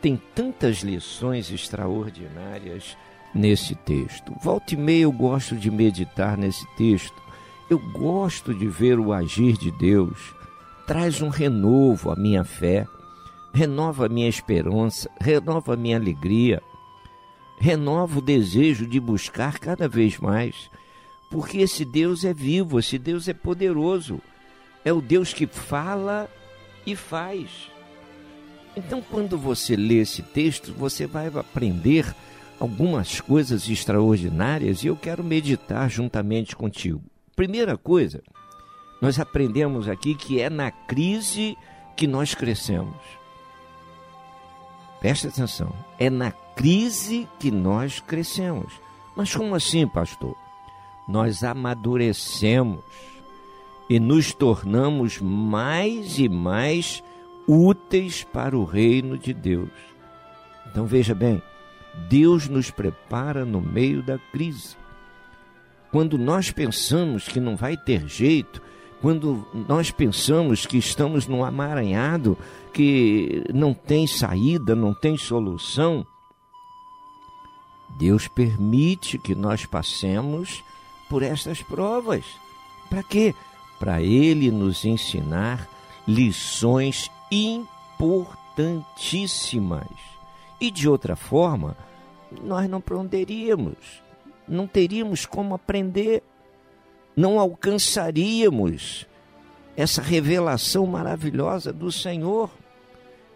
tem 0.01 0.19
tantas 0.33 0.77
lições 0.77 1.51
extraordinárias 1.51 2.97
nesse 3.33 3.75
texto. 3.75 4.33
Volta 4.41 4.73
e 4.73 4.77
meia 4.77 5.03
eu 5.03 5.12
gosto 5.12 5.55
de 5.55 5.69
meditar 5.69 6.38
nesse 6.38 6.65
texto. 6.75 7.21
Eu 7.69 7.79
gosto 7.91 8.53
de 8.53 8.67
ver 8.67 8.99
o 8.99 9.13
agir 9.13 9.57
de 9.57 9.71
Deus. 9.71 10.33
Traz 10.86 11.21
um 11.21 11.29
renovo 11.29 12.12
à 12.12 12.15
minha 12.15 12.43
fé, 12.43 12.86
renova 13.53 14.05
a 14.05 14.09
minha 14.09 14.27
esperança, 14.27 15.09
renova 15.19 15.73
a 15.73 15.77
minha 15.77 15.97
alegria, 15.97 16.62
renova 17.63 18.19
o 18.19 18.21
desejo 18.21 18.86
de 18.86 18.99
buscar 18.99 19.58
cada 19.58 19.88
vez 19.88 20.17
mais, 20.17 20.69
porque 21.32 21.60
esse 21.60 21.86
Deus 21.86 22.26
é 22.26 22.34
vivo, 22.34 22.78
esse 22.78 22.97
Deus 22.97 23.30
é 23.30 23.34
poderoso, 23.34 24.19
é 24.84 24.91
o 24.91 24.99
Deus 24.99 25.34
que 25.34 25.47
fala 25.47 26.30
e 26.86 26.93
faz. 26.93 27.71
Então, 28.76 29.02
quando 29.02 29.38
você 29.38 29.78
lê 29.78 29.99
esse 29.99 30.21
texto, 30.21 30.73
você 30.73 31.08
vai 31.08 31.28
aprender 31.28 32.13
algumas 32.60 33.21
coisas 33.21 33.69
extraordinárias 33.69 34.84
e 34.84 34.88
eu 34.88 34.97
quero 34.97 35.23
meditar 35.23 35.89
juntamente 35.89 36.58
contigo. 36.58 37.02
Primeira 37.34 37.78
coisa, 37.78 38.21
nós 39.02 39.17
aprendemos 39.17 39.88
aqui 39.88 40.15
que 40.15 40.41
é 40.41 40.49
na 40.49 40.69
crise 40.69 41.56
que 41.95 42.08
nós 42.08 42.36
crescemos. 42.36 43.22
Preste 45.04 45.28
atenção, 45.28 45.70
é 46.00 46.10
na 46.10 46.32
crise 46.32 47.28
que 47.38 47.52
nós 47.52 48.00
crescemos. 48.00 48.72
Mas 49.18 49.36
como 49.36 49.54
assim, 49.54 49.86
pastor? 49.86 50.34
Nós 51.06 51.44
amadurecemos 51.44 52.80
e 53.89 54.00
nos 54.00 54.34
tornamos 54.34 55.20
mais 55.20 56.18
e 56.18 56.30
mais 56.30 57.04
úteis 57.46 58.24
para 58.24 58.58
o 58.58 58.63
reino 58.63 59.18
de 59.18 59.34
Deus. 59.34 59.72
Então 60.68 60.86
veja 60.86 61.13
bem, 61.13 61.44
Deus 62.08 62.48
nos 62.48 62.72
prepara 62.72 63.44
no 63.44 63.60
meio 63.60 64.02
da 64.02 64.18
crise. 64.32 64.78
Quando 65.92 66.18
nós 66.18 66.50
pensamos 66.50 67.28
que 67.28 67.42
não 67.42 67.58
vai 67.58 67.76
ter 67.76 68.08
jeito, 68.08 68.62
quando 69.02 69.46
nós 69.68 69.92
pensamos 69.92 70.66
que 70.66 70.78
estamos 70.78 71.28
num 71.28 71.44
amaranhado 71.44 72.38
que 72.73 73.43
não 73.53 73.73
tem 73.73 74.07
saída, 74.07 74.75
não 74.75 74.93
tem 74.93 75.15
solução, 75.15 76.05
Deus 77.97 78.27
permite 78.27 79.17
que 79.19 79.36
nós 79.36 79.65
passemos 79.65 80.63
por 81.09 81.21
estas 81.21 81.62
provas. 81.62 82.25
Para 82.89 83.03
quê? 83.03 83.36
Para 83.79 84.01
Ele 84.01 84.49
nos 84.49 84.83
ensinar 84.83 85.69
lições 86.07 87.12
importantíssimas. 87.31 89.88
E 90.59 90.71
de 90.71 90.89
outra 90.89 91.15
forma, 91.15 91.77
nós 92.41 92.67
não 92.69 92.79
aprenderíamos, 92.79 94.01
não 94.47 94.65
teríamos 94.65 95.25
como 95.25 95.53
aprender, 95.53 96.23
não 97.15 97.39
alcançaríamos 97.39 99.05
essa 99.75 100.01
revelação 100.01 100.86
maravilhosa 100.86 101.71
do 101.71 101.91
Senhor. 101.91 102.49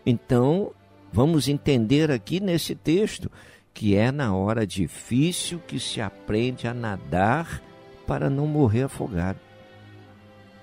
Então, 0.09 0.71
vamos 1.11 1.49
entender 1.49 2.09
aqui 2.09 2.39
nesse 2.39 2.73
texto 2.73 3.29
que 3.73 3.93
é 3.93 4.09
na 4.09 4.33
hora 4.33 4.65
difícil 4.65 5.59
que 5.67 5.81
se 5.81 5.99
aprende 5.99 6.65
a 6.65 6.73
nadar 6.73 7.61
para 8.07 8.29
não 8.29 8.47
morrer 8.47 8.83
afogado. 8.83 9.37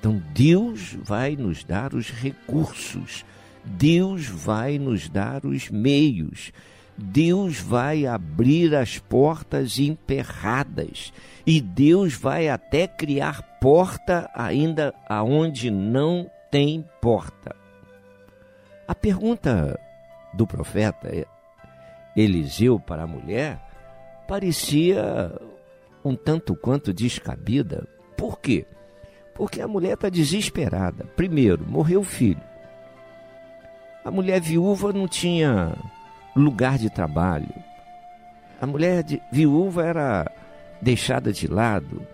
Então 0.01 0.23
Deus 0.35 0.95
vai 0.95 1.37
nos 1.37 1.63
dar 1.63 1.93
os 1.93 2.09
recursos, 2.09 3.23
Deus 3.63 4.27
vai 4.27 4.79
nos 4.79 5.11
dar 5.11 5.45
os 5.45 5.69
meios, 5.69 6.51
Deus 6.97 7.61
vai 7.61 8.07
abrir 8.07 8.75
as 8.75 8.99
portas 8.99 9.79
emperradas 9.79 11.13
e 11.47 11.61
Deus 11.61 12.15
vai 12.15 12.49
até 12.49 12.87
criar 12.87 13.43
porta 13.61 14.31
ainda 14.35 14.95
aonde 15.07 15.71
não 15.71 16.31
tem 16.51 16.83
porta. 17.03 17.64
A 18.87 18.95
pergunta 18.95 19.79
do 20.33 20.47
profeta 20.47 21.11
Eliseu 22.17 22.79
para 22.79 23.05
a 23.05 23.07
mulher 23.07 23.61
parecia 24.29 25.33
um 26.05 26.15
tanto 26.15 26.55
quanto 26.55 26.93
descabida. 26.93 27.87
Por 28.17 28.39
quê? 28.39 28.67
Porque 29.35 29.61
a 29.61 29.69
mulher 29.69 29.95
está 29.95 30.09
desesperada. 30.09 31.05
Primeiro, 31.17 31.65
morreu 31.67 32.01
o 32.01 32.05
filho. 32.05 32.43
A 34.05 34.11
mulher 34.11 34.41
viúva 34.41 34.93
não 34.93 35.09
tinha 35.09 35.75
lugar 36.37 36.79
de 36.79 36.91
trabalho. 36.91 37.49
A 38.61 38.67
mulher 38.67 39.03
de, 39.03 39.21
viúva 39.33 39.85
era 39.85 40.31
deixada 40.81 41.33
de 41.33 41.49
lado. 41.49 42.07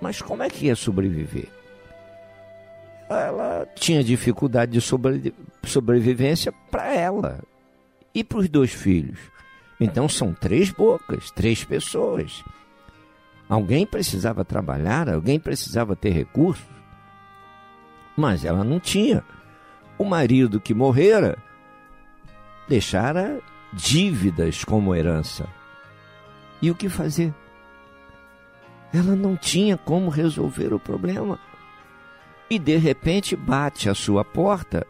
Mas 0.00 0.20
como 0.20 0.42
é 0.42 0.50
que 0.50 0.66
ia 0.66 0.76
sobreviver? 0.76 1.48
Ela 3.08 3.66
tinha 3.74 4.04
dificuldade 4.04 4.72
de 4.72 4.80
sobre, 4.80 5.32
sobrevivência 5.68 6.52
para 6.70 6.92
ela 6.92 7.42
e 8.14 8.22
para 8.22 8.38
os 8.38 8.48
dois 8.48 8.72
filhos. 8.72 9.18
Então 9.80 10.08
são 10.08 10.32
três 10.32 10.70
bocas, 10.70 11.30
três 11.30 11.64
pessoas. 11.64 12.44
Alguém 13.48 13.86
precisava 13.86 14.44
trabalhar, 14.44 15.08
alguém 15.08 15.38
precisava 15.38 15.94
ter 15.94 16.10
recursos, 16.10 16.64
mas 18.16 18.44
ela 18.44 18.64
não 18.64 18.80
tinha. 18.80 19.22
O 19.98 20.04
marido 20.04 20.60
que 20.60 20.74
morrera 20.74 21.36
deixara 22.68 23.40
dívidas 23.72 24.64
como 24.64 24.94
herança. 24.94 25.46
E 26.62 26.70
o 26.70 26.74
que 26.74 26.88
fazer? 26.88 27.34
Ela 28.92 29.14
não 29.14 29.36
tinha 29.36 29.76
como 29.76 30.08
resolver 30.08 30.72
o 30.72 30.78
problema. 30.78 31.38
E 32.48 32.58
de 32.58 32.76
repente 32.76 33.36
bate 33.36 33.88
à 33.88 33.94
sua 33.94 34.24
porta 34.24 34.86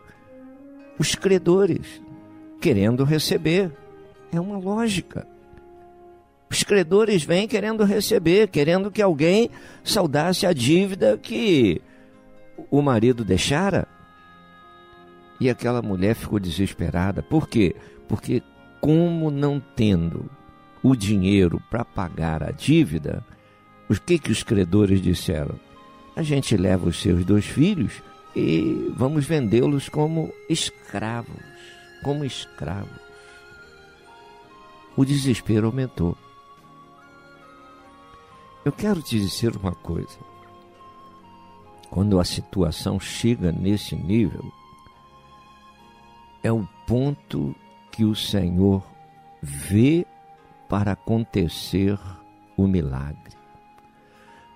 os 0.99 1.15
credores 1.15 2.03
querendo 2.61 3.05
receber. 3.05 3.71
É 4.33 4.41
uma 4.41 4.59
lógica. 4.59 5.27
Os 6.51 6.63
credores 6.63 7.25
vêm 7.25 7.49
querendo 7.49 7.85
receber, 7.85 8.49
querendo 8.49 8.91
que 8.91 9.03
alguém 9.03 9.51
saudasse 9.83 10.47
a 10.47 10.53
dívida 10.53 11.19
que 11.19 11.81
o 12.71 12.81
marido 12.81 13.25
deixara. 13.25 13.87
E 15.41 15.51
aquela 15.51 15.83
mulher 15.83 16.15
ficou 16.15 16.39
desesperada. 16.39 17.23
Por 17.23 17.49
quê? 17.49 17.75
Porque, 18.09 18.43
como 18.81 19.31
não 19.31 19.61
tendo 19.61 20.31
o 20.83 20.95
dinheiro 20.95 21.61
para 21.71 21.85
pagar 21.85 22.43
a 22.43 22.51
dívida, 22.51 23.25
o 23.89 23.95
que, 23.95 24.19
que 24.19 24.31
os 24.31 24.43
credores 24.43 25.01
disseram? 25.01 25.59
A 26.15 26.23
gente 26.23 26.57
leva 26.57 26.89
os 26.89 27.01
seus 27.01 27.25
dois 27.25 27.45
filhos 27.45 28.03
e 28.35 28.93
vamos 28.97 29.25
vendê-los 29.27 29.89
como 29.89 30.33
escravos 30.49 31.55
como 32.05 32.25
escravos. 32.25 33.01
O 34.95 35.05
desespero 35.05 35.67
aumentou. 35.67 36.17
Eu 38.65 38.71
quero 38.71 39.03
te 39.03 39.19
dizer 39.19 39.57
uma 39.57 39.75
coisa. 39.75 40.19
Quando 41.91 42.21
a 42.21 42.25
situação 42.25 43.01
chega 43.01 43.51
nesse 43.51 43.97
nível, 43.97 44.53
é 46.43 46.53
o 46.53 46.69
ponto 46.87 47.55
que 47.91 48.05
o 48.05 48.15
Senhor 48.15 48.85
vê 49.43 50.07
para 50.69 50.93
acontecer 50.93 51.99
o 52.57 52.67
milagre. 52.67 53.44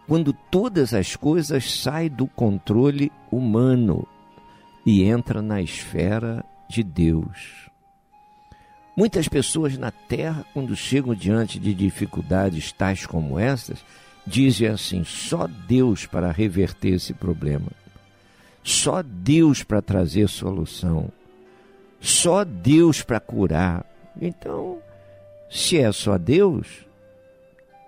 Quando 0.09 0.33
todas 0.33 0.95
as 0.95 1.15
coisas 1.15 1.71
saem 1.71 2.09
do 2.09 2.27
controle 2.27 3.13
humano 3.31 4.09
e 4.85 5.05
entra 5.05 5.43
na 5.43 5.61
esfera 5.61 6.43
de 6.67 6.83
Deus. 6.83 7.69
Muitas 8.97 9.29
pessoas 9.29 9.77
na 9.77 9.91
terra, 9.91 10.47
quando 10.55 10.75
chegam 10.75 11.15
diante 11.15 11.59
de 11.59 11.75
dificuldades 11.75 12.73
tais 12.73 13.05
como 13.05 13.39
essas, 13.39 13.85
dizem 14.27 14.69
assim: 14.69 15.05
só 15.05 15.47
Deus 15.47 16.07
para 16.07 16.33
reverter 16.33 16.95
esse 16.95 17.13
problema, 17.13 17.71
só 18.65 19.03
Deus 19.03 19.63
para 19.63 19.83
trazer 19.83 20.27
solução, 20.27 21.13
só 22.01 22.45
Deus 22.45 23.03
para 23.03 23.21
curar. 23.21 23.85
Então, 24.19 24.79
se 25.51 25.79
é 25.79 25.93
só 25.93 26.17
Deus, 26.17 26.88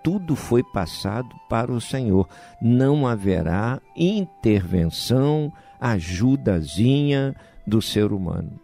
tudo 0.03 0.35
foi 0.35 0.63
passado 0.63 1.35
para 1.49 1.71
o 1.71 1.81
Senhor. 1.81 2.27
Não 2.61 3.07
haverá 3.07 3.81
intervenção, 3.95 5.51
ajudazinha 5.79 7.35
do 7.65 7.81
ser 7.81 8.11
humano. 8.11 8.59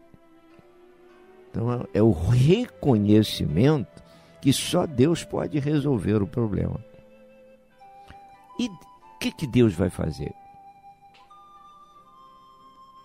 Então 1.50 1.88
é 1.94 2.02
o 2.02 2.12
reconhecimento 2.12 4.04
que 4.42 4.54
só 4.54 4.86
Deus 4.86 5.24
pode 5.24 5.60
resolver 5.60 6.22
o 6.22 6.28
problema. 6.28 6.80
E 8.60 8.68
o 8.68 9.20
que, 9.20 9.32
que 9.32 9.48
Deus 9.48 9.74
vai 9.74 9.90
fazer? 9.90 10.34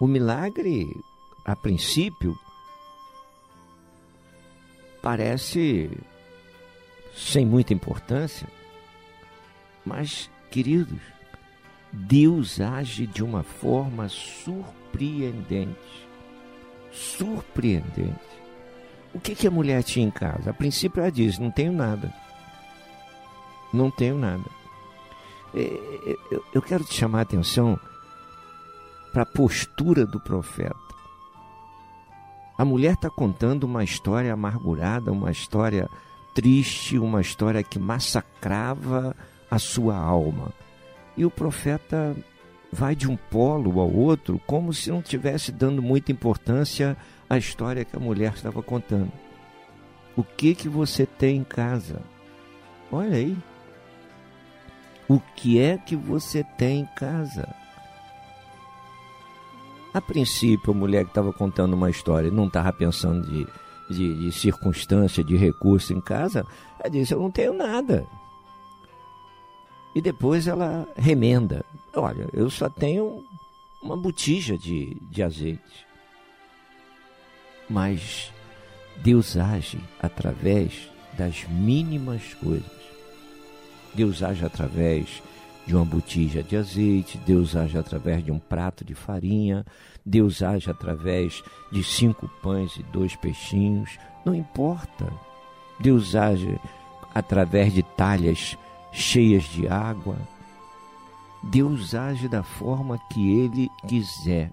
O 0.01 0.07
milagre, 0.07 0.87
a 1.45 1.55
princípio, 1.55 2.35
parece 5.01 5.91
sem 7.15 7.45
muita 7.45 7.75
importância, 7.75 8.49
mas, 9.85 10.31
queridos, 10.51 11.01
Deus 11.93 12.61
age 12.61 13.07
de 13.07 13.23
uma 13.23 13.43
forma 13.43 14.09
surpreendente. 14.09 16.09
Surpreendente. 16.91 18.33
O 19.15 19.21
que, 19.21 19.35
que 19.35 19.47
a 19.47 19.51
mulher 19.51 19.83
tinha 19.83 20.07
em 20.07 20.11
casa? 20.11 20.51
A 20.51 20.55
princípio 20.55 21.01
ela 21.01 21.13
diz: 21.13 21.39
Não 21.39 21.51
tenho 21.51 21.73
nada. 21.73 22.13
Não 23.73 23.91
tenho 23.91 24.17
nada. 24.17 24.45
É, 25.55 25.61
é, 25.61 26.41
eu 26.55 26.63
quero 26.63 26.85
te 26.85 26.95
chamar 26.95 27.21
a 27.21 27.23
atenção 27.23 27.79
para 29.13 29.23
a 29.23 29.27
postura 29.27 30.07
do 30.07 30.19
profeta. 30.19 30.75
A 32.57 32.65
mulher 32.65 32.95
está 32.95 33.11
contando 33.11 33.65
uma 33.65 33.85
história 33.85 34.33
amargurada, 34.33 35.13
uma 35.13 35.31
história 35.31 35.89
triste, 36.35 36.99
uma 36.99 37.21
história 37.21 37.63
que 37.63 37.79
massacrava 37.79 39.15
a 39.51 39.59
sua 39.59 39.97
alma. 39.97 40.53
E 41.17 41.25
o 41.25 41.31
profeta 41.31 42.17
vai 42.73 42.97
de 42.97 43.09
um 43.09 43.17
polo 43.17 43.79
ao 43.79 43.93
outro 43.93 44.41
como 44.47 44.73
se 44.73 44.91
não 44.91 45.01
estivesse 45.01 45.53
dando 45.53 45.83
muita 45.83 46.11
importância 46.11 46.97
à 47.29 47.37
história 47.37 47.85
que 47.85 47.97
a 47.97 48.01
mulher 48.01 48.33
estava 48.33 48.63
contando. 48.63 49.13
O 50.17 50.23
que 50.23 50.55
que 50.55 50.69
você 50.69 51.07
tem 51.07 51.39
em 51.39 51.45
casa? 51.45 52.01
Olha 52.91 53.17
aí. 53.17 53.37
O 55.09 55.21
que 55.37 55.59
é 55.59 55.77
que 55.77 55.97
você 55.97 56.45
tem 56.57 56.81
em 56.81 56.87
casa? 56.97 57.55
A 59.93 60.01
princípio, 60.01 60.73
a 60.73 60.77
mulher 60.77 61.05
que 61.05 61.11
estava 61.11 61.33
contando 61.33 61.75
uma 61.75 61.91
história 61.91 62.31
não 62.31 62.47
estava 62.47 62.73
pensando 62.73 63.27
de, 63.31 63.47
de, 63.97 64.19
de 64.19 64.33
circunstância, 64.33 65.23
de 65.23 65.37
recurso 65.37 65.93
em 65.93 66.01
casa, 66.01 66.47
ela 66.79 66.91
disse: 66.91 67.15
Eu 67.15 67.21
não 67.21 67.31
tenho 67.31 67.53
nada. 67.53 68.07
E 69.95 70.01
depois 70.01 70.47
ela 70.47 70.89
remenda: 70.97 71.65
Olha, 71.95 72.29
eu 72.33 72.49
só 72.51 72.69
tenho 72.69 73.25
uma 73.83 73.97
botija 73.97 74.57
de, 74.57 74.97
de 75.11 75.23
azeite. 75.23 75.87
Mas 77.69 78.33
Deus 78.99 79.37
age 79.37 79.79
através 80.01 80.89
das 81.17 81.45
mínimas 81.49 82.35
coisas. 82.35 82.83
Deus 83.95 84.23
age 84.23 84.45
através 84.45 85.23
de 85.67 85.77
uma 85.77 85.85
botija 85.85 86.43
de 86.43 86.57
azeite, 86.57 87.19
Deus 87.19 87.55
age 87.55 87.79
através 87.79 88.25
de 88.25 88.33
um 88.33 88.39
prato 88.39 88.85
de 88.85 88.95
farinha, 88.95 89.65
Deus 90.05 90.43
age 90.43 90.71
através 90.71 91.43
de 91.71 91.83
cinco 91.85 92.29
pães 92.43 92.77
e 92.77 92.83
dois 92.83 93.15
peixinhos, 93.17 93.99
não 94.25 94.35
importa. 94.35 95.13
Deus 95.79 96.15
age 96.15 96.59
através 97.15 97.73
de 97.73 97.83
talhas 97.83 98.59
cheias 98.91 99.45
de 99.45 99.69
água. 99.69 100.17
Deus 101.43 101.95
age 101.95 102.29
da 102.29 102.43
forma 102.43 102.99
que 103.11 103.39
Ele 103.39 103.69
quiser. 103.87 104.53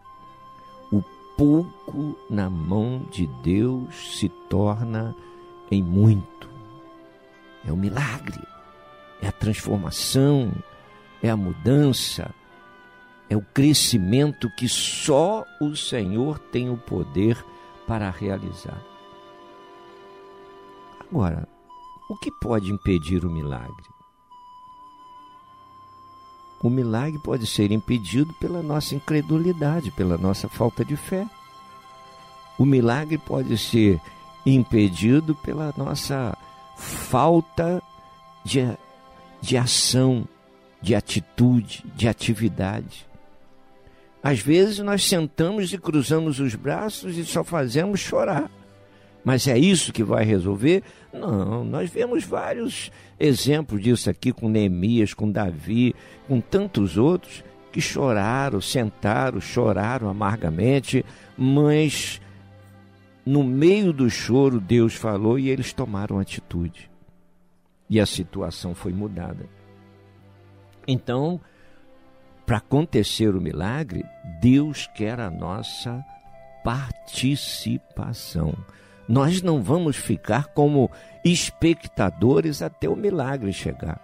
O 0.92 1.02
pouco 1.38 2.18
na 2.30 2.50
mão 2.50 3.06
de 3.12 3.28
Deus 3.44 4.18
se 4.18 4.30
torna 4.50 5.16
em 5.72 5.84
muito. 5.84 6.50
É 7.66 7.72
o 7.72 7.78
milagre, 7.78 8.42
é 9.22 9.28
a 9.28 9.32
transformação, 9.32 10.52
é 11.22 11.30
a 11.30 11.38
mudança, 11.38 12.34
é 13.30 13.38
o 13.38 13.42
crescimento 13.42 14.50
que 14.58 14.68
só 14.68 15.46
o 15.62 15.76
Senhor 15.76 16.40
tem 16.40 16.70
o 16.70 16.78
poder 16.78 17.44
para 17.88 18.10
realizar. 18.10 18.82
Agora, 21.00 21.48
o 22.10 22.16
que 22.18 22.32
pode 22.32 22.72
impedir 22.72 23.24
o 23.24 23.30
milagre? 23.30 23.86
O 26.62 26.70
milagre 26.70 27.20
pode 27.20 27.48
ser 27.48 27.72
impedido 27.72 28.34
pela 28.34 28.62
nossa 28.62 28.94
incredulidade, 28.96 29.92
pela 29.92 30.18
nossa 30.18 30.50
falta 30.50 30.84
de 30.84 30.98
fé. 30.98 31.26
O 32.58 32.66
milagre 32.66 33.18
pode 33.18 33.58
ser 33.58 34.02
impedido 34.46 35.36
pela 35.36 35.74
nossa 35.78 36.38
falta 36.76 37.82
de, 38.44 38.60
de 39.40 39.56
ação, 39.56 40.28
de 40.82 40.96
atitude, 40.96 41.86
de 41.96 42.08
atividade. 42.08 43.09
Às 44.22 44.40
vezes 44.40 44.80
nós 44.80 45.08
sentamos 45.08 45.72
e 45.72 45.78
cruzamos 45.78 46.40
os 46.40 46.56
braços 46.56 47.18
e 47.18 47.24
só 47.24 47.44
fazemos 47.44 48.00
chorar. 48.00 48.52
Mas 49.24 49.48
é 49.48 49.58
isso 49.58 49.94
que 49.94 50.04
vai 50.04 50.24
resolver? 50.24 50.84
Não, 51.14 51.64
nós 51.64 51.90
vemos 51.90 52.24
vários 52.24 52.92
exemplos 53.20 53.82
disso 53.82 54.10
aqui 54.10 54.32
com 54.32 54.50
Neemias, 54.50 55.14
com 55.14 55.30
Davi, 55.30 55.96
com 56.28 56.40
tantos 56.40 56.98
outros 56.98 57.44
que 57.72 57.82
choraram, 57.82 58.60
sentaram, 58.60 59.40
choraram 59.40 60.10
amargamente, 60.10 61.06
mas 61.38 62.22
no 63.26 63.44
meio 63.44 63.94
do 63.94 64.10
choro 64.10 64.60
Deus 64.60 64.96
falou 64.96 65.38
e 65.38 65.50
eles 65.50 65.74
tomaram 65.74 66.20
atitude. 66.20 66.90
E 67.90 68.00
a 68.00 68.06
situação 68.06 68.74
foi 68.74 68.94
mudada. 68.94 69.46
Então, 70.88 71.40
para 72.50 72.58
acontecer 72.58 73.36
o 73.36 73.42
milagre, 73.42 74.04
Deus 74.42 74.90
quer 74.96 75.20
a 75.20 75.30
nossa 75.30 76.04
participação. 76.64 78.56
Nós 79.08 79.44
não 79.44 79.62
vamos 79.62 79.96
ficar 79.96 80.48
como 80.48 80.90
espectadores 81.24 82.64
até 82.64 82.90
o 82.90 82.96
milagre 82.96 83.54
chegar. 83.54 84.02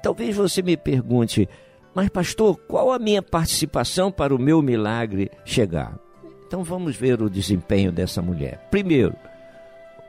Talvez 0.00 0.36
você 0.36 0.62
me 0.62 0.76
pergunte, 0.76 1.48
mas 1.92 2.08
pastor, 2.10 2.56
qual 2.68 2.92
a 2.92 2.98
minha 3.00 3.20
participação 3.20 4.12
para 4.12 4.32
o 4.32 4.38
meu 4.38 4.62
milagre 4.62 5.32
chegar? 5.44 5.98
Então 6.46 6.62
vamos 6.62 6.94
ver 6.94 7.20
o 7.20 7.28
desempenho 7.28 7.90
dessa 7.90 8.22
mulher. 8.22 8.68
Primeiro, 8.70 9.16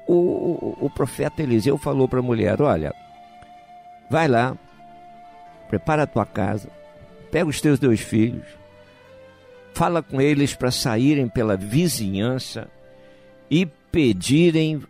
o, 0.08 0.78
o, 0.80 0.90
profeta 0.92 1.42
Eliseu 1.42 1.80
falou 1.80 2.08
para 2.08 2.20
a 2.20 2.22
mulher: 2.22 2.62
Olha, 2.62 2.94
vai 4.08 4.28
lá, 4.28 4.56
prepara 5.68 6.04
a 6.04 6.08
tua 6.08 6.28
casa, 6.28 6.70
pega 7.32 7.50
os 7.50 7.62
teus 7.62 7.80
dois 7.80 8.02
filhos, 8.02 8.46
fala 9.74 10.04
com 10.04 10.20
eles 10.22 10.54
para 10.54 10.70
saírem 10.70 11.28
pela 11.28 11.56
vizinhança 11.56 12.70
e 13.50 13.66
pedirem 13.66 14.84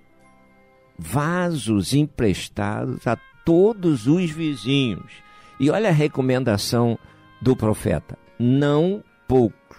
vasos 0.97 1.93
emprestados 1.93 3.07
a 3.07 3.17
todos 3.45 4.07
os 4.07 4.29
vizinhos. 4.29 5.11
E 5.59 5.69
olha 5.69 5.89
a 5.89 5.93
recomendação 5.93 6.97
do 7.41 7.55
profeta: 7.55 8.17
não 8.37 9.03
poucos, 9.27 9.77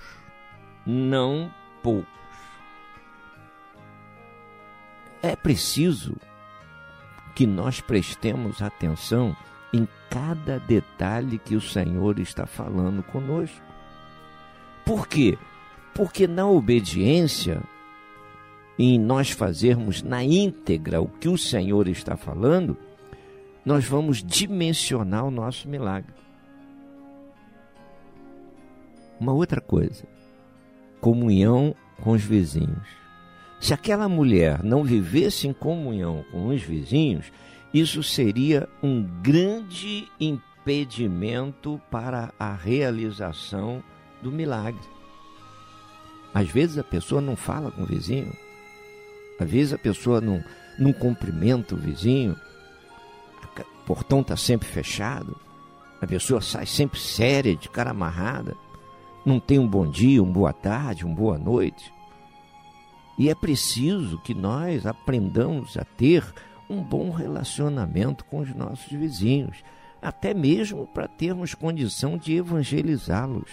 não 0.87 1.53
poucos. 1.83 2.09
É 5.23 5.37
preciso 5.37 6.17
que 7.35 7.47
nós 7.47 7.81
prestemos 7.81 8.61
atenção 8.61 9.37
cada 10.13 10.59
detalhe 10.59 11.39
que 11.39 11.57
o 11.57 11.61
Senhor 11.61 12.19
está 12.19 12.45
falando 12.45 13.03
conosco. 13.03 13.63
Por 14.85 15.09
quê? 15.09 15.39
Porque 15.95 16.27
na 16.27 16.47
obediência 16.47 17.63
em 18.79 18.99
nós 18.99 19.31
fazermos 19.31 20.03
na 20.03 20.23
íntegra 20.23 21.01
o 21.01 21.09
que 21.09 21.29
o 21.29 21.39
Senhor 21.39 21.89
está 21.89 22.15
falando, 22.17 22.77
nós 23.65 23.87
vamos 23.87 24.23
dimensionar 24.23 25.25
o 25.25 25.31
nosso 25.31 25.67
milagre. 25.69 26.13
Uma 29.19 29.33
outra 29.33 29.61
coisa, 29.61 30.05
comunhão 31.01 31.75
com 32.03 32.11
os 32.11 32.23
vizinhos. 32.23 32.89
Se 33.61 33.73
aquela 33.73 34.09
mulher 34.09 34.63
não 34.63 34.83
vivesse 34.83 35.47
em 35.47 35.53
comunhão 35.53 36.25
com 36.33 36.49
os 36.49 36.61
vizinhos, 36.61 37.33
isso 37.73 38.03
seria 38.03 38.69
um 38.83 39.03
grande 39.23 40.09
impedimento 40.21 41.81
para 41.91 42.33
a 42.39 42.53
realização 42.53 43.83
do 44.23 44.31
milagre. 44.31 44.81
Às 46.35 46.49
vezes 46.49 46.79
a 46.79 46.85
pessoa 46.85 47.21
não 47.21 47.37
fala 47.37 47.71
com 47.71 47.83
o 47.83 47.87
vizinho, 47.87 48.33
às 49.39 49.51
vezes 49.51 49.73
a 49.73 49.79
pessoa 49.79 50.21
não, 50.21 50.43
não 50.79 50.93
cumprimenta 50.93 51.75
o 51.75 51.79
vizinho, 51.79 52.37
o 53.43 53.85
portão 53.85 54.21
está 54.21 54.37
sempre 54.37 54.69
fechado, 54.69 55.37
a 56.01 56.07
pessoa 56.07 56.41
sai 56.41 56.67
sempre 56.67 56.99
séria, 56.99 57.57
de 57.57 57.69
cara 57.69 57.91
amarrada, 57.91 58.57
não 59.25 59.39
tem 59.39 59.59
um 59.59 59.69
bom 59.69 59.87
dia, 59.87 60.23
uma 60.23 60.33
boa 60.33 60.53
tarde, 60.53 61.05
uma 61.05 61.15
boa 61.15 61.39
noite. 61.39 61.93
E 63.19 63.29
é 63.29 63.35
preciso 63.35 64.19
que 64.19 64.35
nós 64.35 64.87
aprendamos 64.87 65.77
a 65.77 65.85
ter 65.85 66.25
um 66.73 66.83
bom 66.83 67.11
relacionamento 67.11 68.25
com 68.25 68.39
os 68.39 68.55
nossos 68.55 68.91
vizinhos, 68.91 69.63
até 70.01 70.33
mesmo 70.33 70.87
para 70.87 71.07
termos 71.07 71.55
condição 71.55 72.17
de 72.17 72.35
evangelizá-los. 72.35 73.51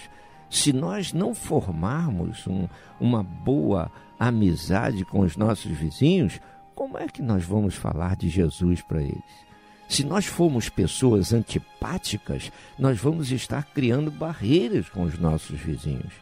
Se 0.49 0.73
nós 0.73 1.13
não 1.13 1.35
formarmos 1.35 2.47
um, 2.47 2.67
uma 2.99 3.21
boa 3.21 3.91
amizade 4.17 5.05
com 5.05 5.19
os 5.19 5.37
nossos 5.37 5.71
vizinhos, 5.71 6.39
como 6.73 6.97
é 6.97 7.07
que 7.07 7.21
nós 7.21 7.43
vamos 7.43 7.75
falar 7.75 8.15
de 8.15 8.29
Jesus 8.29 8.81
para 8.81 9.01
eles? 9.01 9.49
Se 9.87 10.03
nós 10.03 10.25
formos 10.25 10.69
pessoas 10.69 11.33
antipáticas, 11.33 12.51
nós 12.77 12.99
vamos 12.99 13.31
estar 13.31 13.65
criando 13.73 14.09
barreiras 14.09 14.87
com 14.87 15.03
os 15.03 15.17
nossos 15.19 15.59
vizinhos. 15.59 16.13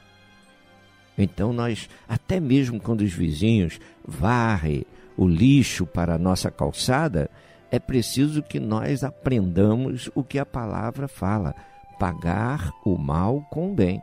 Então 1.17 1.51
nós, 1.51 1.89
até 2.07 2.39
mesmo 2.39 2.79
quando 2.79 3.01
os 3.01 3.13
vizinhos 3.13 3.79
varrem 4.05 4.86
o 5.17 5.27
lixo 5.27 5.86
para 5.86 6.15
a 6.15 6.17
nossa 6.17 6.51
calçada, 6.51 7.30
é 7.71 7.80
preciso 7.80 8.41
que 8.43 8.60
nós 8.60 9.03
aprendamos 9.03 10.10
o 10.15 10.23
que 10.23 10.39
a 10.39 10.45
palavra 10.45 11.08
fala: 11.08 11.53
pagar 11.99 12.71
o 12.86 12.97
mal 12.97 13.41
com 13.49 13.71
o 13.71 13.75
bem. 13.75 14.01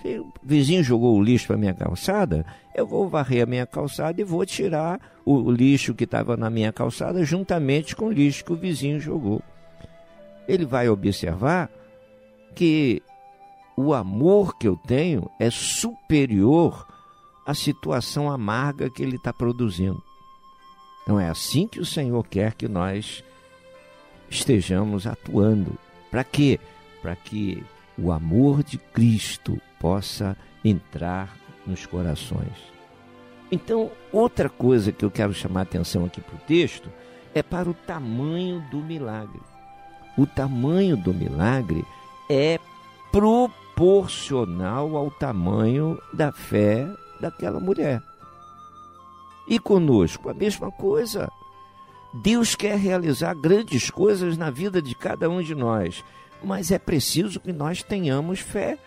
Se 0.00 0.18
o 0.18 0.32
vizinho 0.42 0.82
jogou 0.82 1.18
o 1.18 1.22
lixo 1.22 1.48
para 1.48 1.58
minha 1.58 1.74
calçada, 1.74 2.46
eu 2.74 2.86
vou 2.86 3.08
varrer 3.08 3.42
a 3.42 3.46
minha 3.46 3.66
calçada 3.66 4.18
e 4.18 4.24
vou 4.24 4.46
tirar 4.46 4.98
o 5.26 5.50
lixo 5.50 5.94
que 5.94 6.04
estava 6.04 6.36
na 6.38 6.48
minha 6.48 6.72
calçada 6.72 7.22
juntamente 7.22 7.94
com 7.94 8.06
o 8.06 8.12
lixo 8.12 8.44
que 8.44 8.52
o 8.52 8.56
vizinho 8.56 8.98
jogou. 8.98 9.42
Ele 10.48 10.64
vai 10.64 10.88
observar 10.88 11.70
que 12.54 13.02
o 13.76 13.92
amor 13.92 14.56
que 14.56 14.66
eu 14.66 14.76
tenho 14.76 15.30
é 15.38 15.50
superior 15.50 16.86
à 17.46 17.52
situação 17.52 18.30
amarga 18.30 18.90
que 18.90 19.02
ele 19.02 19.16
está 19.16 19.32
produzindo. 19.32 20.02
Então 21.10 21.18
é 21.18 21.28
assim 21.28 21.66
que 21.66 21.80
o 21.80 21.84
Senhor 21.84 22.24
quer 22.24 22.54
que 22.54 22.68
nós 22.68 23.24
estejamos 24.30 25.08
atuando. 25.08 25.76
Para 26.08 26.22
quê? 26.22 26.60
Para 27.02 27.16
que 27.16 27.64
o 27.98 28.12
amor 28.12 28.62
de 28.62 28.78
Cristo 28.78 29.60
possa 29.80 30.36
entrar 30.64 31.36
nos 31.66 31.84
corações. 31.84 32.56
Então, 33.50 33.90
outra 34.12 34.48
coisa 34.48 34.92
que 34.92 35.04
eu 35.04 35.10
quero 35.10 35.34
chamar 35.34 35.58
a 35.58 35.62
atenção 35.64 36.04
aqui 36.04 36.20
para 36.20 36.36
o 36.36 36.46
texto 36.46 36.88
é 37.34 37.42
para 37.42 37.68
o 37.68 37.74
tamanho 37.74 38.64
do 38.70 38.76
milagre. 38.76 39.40
O 40.16 40.26
tamanho 40.26 40.96
do 40.96 41.12
milagre 41.12 41.84
é 42.30 42.56
proporcional 43.10 44.96
ao 44.96 45.10
tamanho 45.10 46.00
da 46.14 46.30
fé 46.30 46.86
daquela 47.20 47.58
mulher. 47.58 48.00
E 49.50 49.58
conosco, 49.58 50.30
a 50.30 50.34
mesma 50.34 50.70
coisa. 50.70 51.28
Deus 52.14 52.54
quer 52.54 52.78
realizar 52.78 53.34
grandes 53.34 53.90
coisas 53.90 54.36
na 54.36 54.48
vida 54.48 54.80
de 54.80 54.94
cada 54.94 55.28
um 55.28 55.42
de 55.42 55.56
nós, 55.56 56.04
mas 56.42 56.70
é 56.70 56.78
preciso 56.78 57.40
que 57.40 57.52
nós 57.52 57.82
tenhamos 57.82 58.38
fé. 58.38 58.78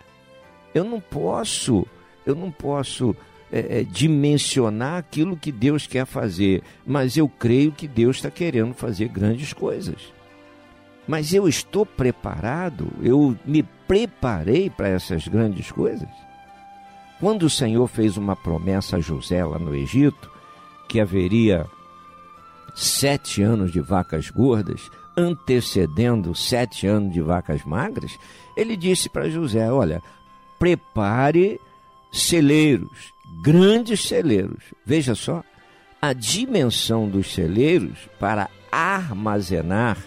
Eu 0.74 0.84
não 0.84 1.00
posso, 1.00 1.86
eu 2.24 2.34
não 2.34 2.50
posso 2.50 3.14
é, 3.52 3.80
é, 3.80 3.84
dimensionar 3.84 4.96
aquilo 4.96 5.36
que 5.36 5.52
Deus 5.52 5.86
quer 5.86 6.06
fazer, 6.06 6.62
mas 6.86 7.16
eu 7.18 7.28
creio 7.28 7.70
que 7.70 7.86
Deus 7.86 8.16
está 8.16 8.30
querendo 8.30 8.72
fazer 8.72 9.08
grandes 9.08 9.52
coisas. 9.52 10.12
Mas 11.06 11.34
eu 11.34 11.46
estou 11.46 11.84
preparado, 11.84 12.88
eu 13.02 13.36
me 13.44 13.62
preparei 13.86 14.70
para 14.70 14.88
essas 14.88 15.28
grandes 15.28 15.70
coisas. 15.70 16.08
Quando 17.20 17.42
o 17.44 17.50
Senhor 17.50 17.86
fez 17.86 18.16
uma 18.16 18.34
promessa 18.34 18.96
a 18.96 19.00
José 19.00 19.44
lá 19.44 19.58
no 19.58 19.74
Egito, 19.74 20.33
que 20.88 21.00
haveria 21.00 21.66
sete 22.74 23.42
anos 23.42 23.72
de 23.72 23.80
vacas 23.80 24.30
gordas, 24.30 24.90
antecedendo 25.16 26.34
sete 26.34 26.86
anos 26.86 27.12
de 27.12 27.20
vacas 27.20 27.64
magras, 27.64 28.18
ele 28.56 28.76
disse 28.76 29.08
para 29.08 29.30
José: 29.30 29.70
Olha, 29.70 30.02
prepare 30.58 31.60
celeiros, 32.12 33.12
grandes 33.42 34.06
celeiros. 34.06 34.62
Veja 34.84 35.14
só, 35.14 35.42
a 36.00 36.12
dimensão 36.12 37.08
dos 37.08 37.32
celeiros 37.32 37.98
para 38.18 38.48
armazenar 38.70 39.98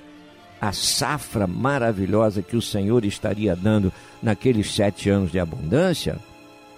a 0.59 0.71
safra 0.71 1.45
maravilhosa 1.45 2.41
que 2.41 2.57
o 2.57 2.61
Senhor 2.61 3.05
estaria 3.05 3.55
dando 3.55 3.93
naqueles 4.21 4.73
sete 4.73 5.09
anos 5.09 5.31
de 5.31 5.39
abundância, 5.39 6.17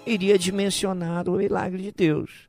iria 0.06 0.38
dimensionar 0.38 1.30
o 1.30 1.34
milagre 1.38 1.84
de 1.84 1.92
Deus. 1.92 2.49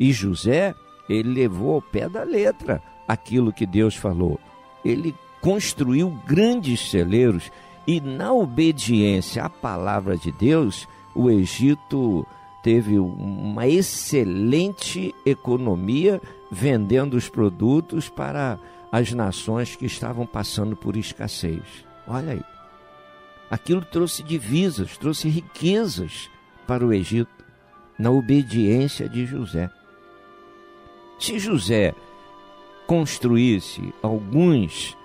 E 0.00 0.12
José, 0.12 0.74
ele 1.08 1.28
levou 1.34 1.74
ao 1.74 1.82
pé 1.82 2.08
da 2.08 2.24
letra 2.24 2.82
aquilo 3.06 3.52
que 3.52 3.66
Deus 3.66 3.94
falou. 3.94 4.40
Ele 4.82 5.14
construiu 5.42 6.10
grandes 6.26 6.90
celeiros 6.90 7.52
e 7.86 8.00
na 8.00 8.32
obediência 8.32 9.44
à 9.44 9.50
palavra 9.50 10.16
de 10.16 10.32
Deus, 10.32 10.88
o 11.14 11.30
Egito 11.30 12.26
teve 12.62 12.98
uma 12.98 13.66
excelente 13.66 15.14
economia 15.24 16.20
vendendo 16.50 17.14
os 17.14 17.28
produtos 17.28 18.08
para 18.08 18.58
as 18.92 19.12
nações 19.12 19.76
que 19.76 19.86
estavam 19.86 20.26
passando 20.26 20.76
por 20.76 20.96
escassez. 20.96 21.62
Olha 22.06 22.32
aí. 22.32 22.44
Aquilo 23.50 23.84
trouxe 23.84 24.22
divisas, 24.22 24.96
trouxe 24.96 25.28
riquezas 25.28 26.30
para 26.66 26.86
o 26.86 26.92
Egito, 26.92 27.44
na 27.98 28.10
obediência 28.10 29.08
de 29.08 29.26
José. 29.26 29.68
Se 31.20 31.38
José 31.38 31.94
construísse 32.86 33.92
alguns 34.02 34.96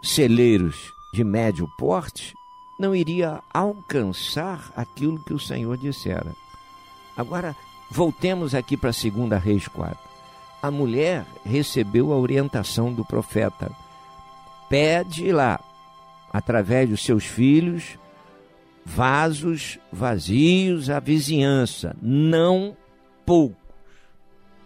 celeiros 0.00 0.92
de 1.12 1.24
médio 1.24 1.68
porte, 1.76 2.32
não 2.78 2.94
iria 2.94 3.42
alcançar 3.52 4.72
aquilo 4.76 5.22
que 5.24 5.34
o 5.34 5.38
Senhor 5.38 5.76
dissera. 5.76 6.32
Agora, 7.16 7.56
voltemos 7.90 8.54
aqui 8.54 8.76
para 8.76 8.92
2 8.92 9.42
Reis 9.42 9.66
4. 9.66 9.98
A 10.62 10.70
mulher 10.70 11.26
recebeu 11.44 12.12
a 12.12 12.16
orientação 12.16 12.92
do 12.94 13.04
profeta. 13.04 13.72
Pede 14.68 15.32
lá, 15.32 15.58
através 16.32 16.88
dos 16.88 17.04
seus 17.04 17.24
filhos, 17.24 17.98
vasos 18.84 19.80
vazios 19.92 20.88
à 20.88 21.00
vizinhança, 21.00 21.96
não 22.00 22.76
poucos. 23.26 23.57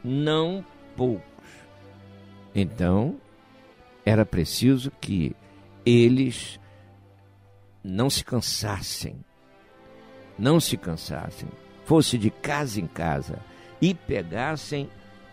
Não 0.04 0.64
poucos. 0.96 1.22
Então, 2.54 3.16
era 4.04 4.26
preciso 4.26 4.90
que 5.00 5.34
eles 5.84 6.60
não 7.82 8.10
se 8.10 8.24
cansassem, 8.24 9.16
não 10.38 10.60
se 10.60 10.76
cansassem, 10.76 11.48
fosse 11.84 12.16
de 12.18 12.30
casa 12.30 12.80
em 12.80 12.86
casa 12.86 13.38
e 13.80 13.94
pegassem 13.94 14.88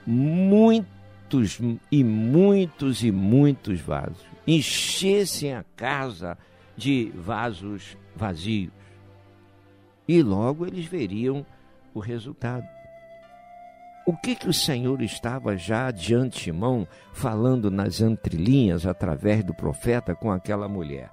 muitos 0.06 1.60
e 1.92 2.04
muitos 2.04 3.04
e 3.04 3.12
muitos 3.12 3.80
vasos, 3.80 4.26
enchessem 4.48 5.54
a 5.54 5.64
casa 5.76 6.38
de 6.76 7.12
vasos 7.16 7.98
vazios. 8.16 8.74
E 10.08 10.24
logo 10.24 10.66
eles 10.66 10.86
veriam 10.86 11.46
o 11.94 12.00
resultado. 12.00 12.79
O 14.10 14.18
que 14.18 14.34
que 14.34 14.50
o 14.50 14.54
Senhor 14.54 15.04
estava 15.04 15.56
já 15.56 15.92
de 15.92 16.16
antemão 16.16 16.88
falando 17.14 17.70
nas 17.70 18.02
entrelinhas 18.02 18.88
através 18.88 19.44
do 19.44 19.54
profeta 19.54 20.16
com 20.16 20.32
aquela 20.32 20.68
mulher? 20.68 21.12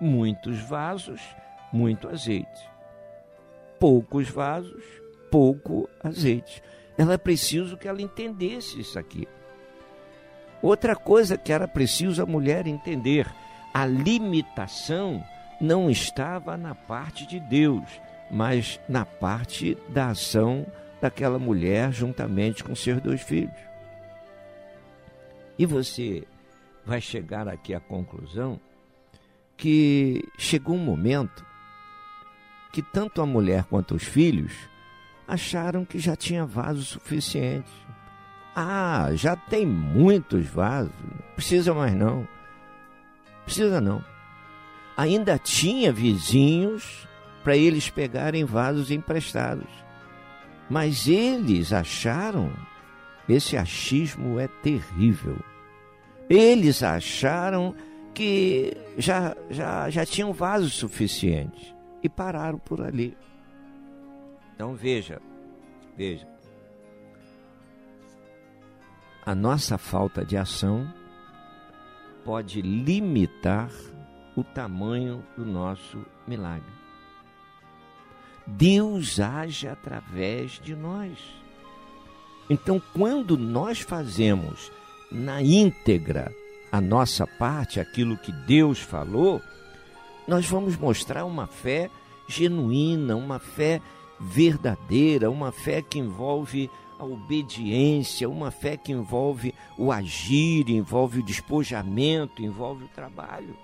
Muitos 0.00 0.60
vasos, 0.60 1.20
muito 1.72 2.08
azeite. 2.08 2.70
Poucos 3.80 4.30
vasos, 4.30 4.80
pouco 5.28 5.90
azeite. 6.00 6.62
Ela 6.96 7.14
é 7.14 7.18
preciso 7.18 7.76
que 7.76 7.88
ela 7.88 8.00
entendesse 8.00 8.78
isso 8.78 8.96
aqui. 8.96 9.26
Outra 10.62 10.94
coisa 10.94 11.36
que 11.36 11.52
era 11.52 11.66
preciso 11.66 12.22
a 12.22 12.26
mulher 12.26 12.68
entender: 12.68 13.26
a 13.74 13.84
limitação 13.84 15.20
não 15.60 15.90
estava 15.90 16.56
na 16.56 16.76
parte 16.76 17.26
de 17.26 17.40
Deus, 17.40 18.00
mas 18.30 18.78
na 18.88 19.04
parte 19.04 19.76
da 19.88 20.10
ação 20.10 20.64
daquela 21.00 21.38
mulher 21.38 21.92
juntamente 21.92 22.64
com 22.64 22.74
seus 22.74 23.00
dois 23.00 23.22
filhos. 23.22 23.56
E 25.58 25.64
você 25.64 26.24
vai 26.84 27.00
chegar 27.00 27.48
aqui 27.48 27.74
à 27.74 27.80
conclusão 27.80 28.60
que 29.56 30.22
chegou 30.38 30.76
um 30.76 30.84
momento 30.84 31.44
que 32.72 32.82
tanto 32.82 33.22
a 33.22 33.26
mulher 33.26 33.64
quanto 33.64 33.94
os 33.94 34.04
filhos 34.04 34.52
acharam 35.26 35.84
que 35.84 35.98
já 35.98 36.14
tinha 36.14 36.44
vaso 36.44 36.82
suficiente. 36.82 37.70
Ah, 38.54 39.10
já 39.14 39.34
tem 39.34 39.66
muitos 39.66 40.46
vasos, 40.46 40.92
não 41.02 41.34
precisa 41.34 41.74
mais 41.74 41.94
não. 41.94 42.26
Precisa 43.44 43.80
não. 43.80 44.04
Ainda 44.96 45.38
tinha 45.38 45.92
vizinhos 45.92 47.06
para 47.42 47.56
eles 47.56 47.88
pegarem 47.90 48.44
vasos 48.44 48.90
emprestados. 48.90 49.85
Mas 50.68 51.06
eles 51.06 51.72
acharam, 51.72 52.52
esse 53.28 53.56
achismo 53.56 54.38
é 54.40 54.48
terrível. 54.48 55.38
Eles 56.28 56.82
acharam 56.82 57.74
que 58.12 58.76
já, 58.96 59.36
já, 59.50 59.88
já 59.90 60.04
tinham 60.04 60.32
vasos 60.32 60.74
suficientes 60.74 61.74
e 62.02 62.08
pararam 62.08 62.58
por 62.58 62.80
ali. 62.80 63.16
Então 64.54 64.74
veja, 64.74 65.20
veja. 65.96 66.26
A 69.24 69.34
nossa 69.34 69.76
falta 69.76 70.24
de 70.24 70.36
ação 70.36 70.92
pode 72.24 72.62
limitar 72.62 73.70
o 74.36 74.42
tamanho 74.42 75.24
do 75.36 75.44
nosso 75.44 76.04
milagre. 76.26 76.75
Deus 78.46 79.18
age 79.18 79.66
através 79.66 80.60
de 80.62 80.74
nós. 80.74 81.18
Então, 82.48 82.80
quando 82.92 83.36
nós 83.36 83.80
fazemos 83.80 84.70
na 85.10 85.42
íntegra 85.42 86.32
a 86.70 86.80
nossa 86.80 87.26
parte, 87.26 87.80
aquilo 87.80 88.16
que 88.16 88.30
Deus 88.30 88.78
falou, 88.78 89.42
nós 90.28 90.46
vamos 90.46 90.76
mostrar 90.76 91.24
uma 91.24 91.46
fé 91.46 91.90
genuína, 92.28 93.16
uma 93.16 93.38
fé 93.38 93.80
verdadeira, 94.20 95.30
uma 95.30 95.50
fé 95.52 95.82
que 95.82 95.98
envolve 95.98 96.70
a 96.98 97.04
obediência, 97.04 98.28
uma 98.28 98.50
fé 98.50 98.76
que 98.76 98.92
envolve 98.92 99.54
o 99.76 99.92
agir, 99.92 100.68
envolve 100.70 101.20
o 101.20 101.22
despojamento, 101.22 102.42
envolve 102.42 102.84
o 102.84 102.88
trabalho. 102.88 103.56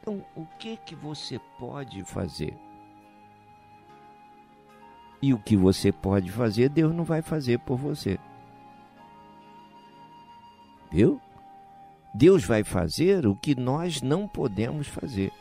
Então, 0.00 0.24
o 0.34 0.44
que 0.58 0.76
que 0.78 0.94
você 0.94 1.40
pode 1.58 2.02
fazer? 2.04 2.56
E 5.22 5.32
o 5.32 5.38
que 5.38 5.56
você 5.56 5.92
pode 5.92 6.32
fazer, 6.32 6.68
Deus 6.68 6.92
não 6.92 7.04
vai 7.04 7.22
fazer 7.22 7.60
por 7.60 7.78
você. 7.78 8.18
Viu? 10.90 11.20
Deus 12.12 12.44
vai 12.44 12.64
fazer 12.64 13.24
o 13.26 13.36
que 13.36 13.54
nós 13.54 14.02
não 14.02 14.26
podemos 14.26 14.88
fazer. 14.88 15.32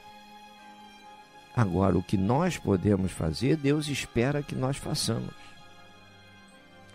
Agora, 1.55 1.97
o 1.97 2.03
que 2.03 2.15
nós 2.15 2.57
podemos 2.57 3.11
fazer, 3.11 3.57
Deus 3.57 3.88
espera 3.88 4.43
que 4.43 4.55
nós 4.55 4.77
façamos. 4.77 5.34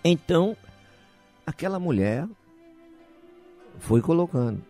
Então, 0.02 0.56
aquela 1.44 1.78
mulher 1.78 2.26
foi 3.78 4.00
colocando, 4.00 4.64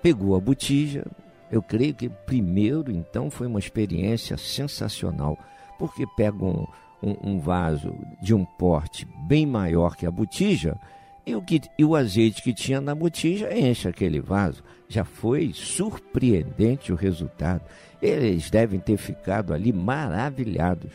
pegou 0.00 0.36
a 0.36 0.40
botija. 0.40 1.04
Eu 1.50 1.60
creio 1.60 1.94
que 1.94 2.08
primeiro, 2.08 2.90
então, 2.90 3.28
foi 3.28 3.46
uma 3.46 3.58
experiência 3.58 4.38
sensacional, 4.38 5.36
porque 5.78 6.06
pega 6.16 6.42
um, 6.42 6.66
um, 7.02 7.32
um 7.32 7.38
vaso 7.38 7.94
de 8.20 8.34
um 8.34 8.44
porte 8.44 9.06
bem 9.26 9.46
maior 9.46 9.96
que 9.96 10.06
a 10.06 10.10
botija 10.10 10.78
e 11.26 11.34
o, 11.34 11.42
que, 11.42 11.60
e 11.78 11.84
o 11.84 11.94
azeite 11.94 12.42
que 12.42 12.52
tinha 12.52 12.80
na 12.80 12.94
botija 12.94 13.56
enche 13.56 13.88
aquele 13.88 14.20
vaso. 14.20 14.62
Já 14.88 15.04
foi 15.04 15.52
surpreendente 15.54 16.92
o 16.92 16.96
resultado. 16.96 17.62
Eles 18.02 18.50
devem 18.50 18.80
ter 18.80 18.96
ficado 18.96 19.52
ali 19.52 19.72
maravilhados, 19.72 20.92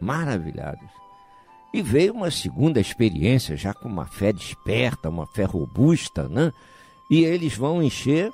maravilhados. 0.00 0.88
E 1.72 1.82
veio 1.82 2.14
uma 2.14 2.30
segunda 2.30 2.80
experiência, 2.80 3.56
já 3.56 3.74
com 3.74 3.88
uma 3.88 4.06
fé 4.06 4.32
desperta, 4.32 5.10
uma 5.10 5.26
fé 5.26 5.44
robusta, 5.44 6.28
né? 6.28 6.50
E 7.10 7.22
eles 7.24 7.54
vão 7.56 7.82
encher 7.82 8.32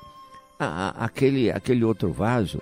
a, 0.57 0.65
a, 0.65 1.05
aquele, 1.05 1.51
aquele 1.51 1.83
outro 1.83 2.11
vaso. 2.11 2.61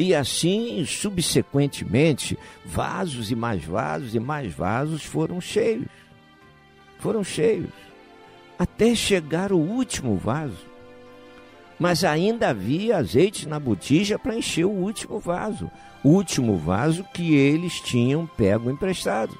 E 0.00 0.14
assim, 0.14 0.82
subsequentemente, 0.86 2.38
vasos 2.64 3.30
e 3.30 3.34
mais 3.34 3.62
vasos 3.62 4.14
e 4.14 4.18
mais 4.18 4.50
vasos 4.50 5.04
foram 5.04 5.42
cheios. 5.42 5.90
Foram 6.98 7.22
cheios. 7.22 7.68
Até 8.58 8.94
chegar 8.94 9.52
o 9.52 9.58
último 9.58 10.16
vaso. 10.16 10.64
Mas 11.78 12.02
ainda 12.02 12.48
havia 12.48 12.96
azeite 12.96 13.46
na 13.46 13.60
botija 13.60 14.18
para 14.18 14.34
encher 14.34 14.64
o 14.64 14.70
último 14.70 15.18
vaso. 15.18 15.70
O 16.02 16.08
último 16.08 16.56
vaso 16.56 17.04
que 17.12 17.34
eles 17.34 17.78
tinham 17.78 18.26
pego 18.26 18.70
emprestado. 18.70 19.36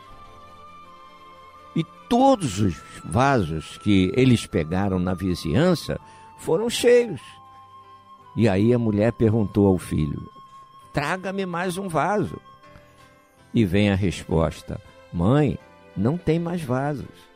E 1.74 1.82
todos 2.06 2.60
os 2.60 2.76
vasos 3.02 3.78
que 3.78 4.12
eles 4.14 4.44
pegaram 4.44 4.98
na 4.98 5.14
vizinhança 5.14 5.98
foram 6.36 6.68
cheios. 6.68 7.22
E 8.36 8.46
aí 8.46 8.74
a 8.74 8.78
mulher 8.78 9.14
perguntou 9.14 9.66
ao 9.66 9.78
filho: 9.78 10.28
traga-me 10.92 11.46
mais 11.46 11.78
um 11.78 11.88
vaso. 11.88 12.40
E 13.52 13.64
vem 13.64 13.90
a 13.90 13.94
resposta: 13.94 14.80
Mãe, 15.12 15.58
não 15.96 16.16
tem 16.16 16.38
mais 16.38 16.62
vasos. 16.62 17.30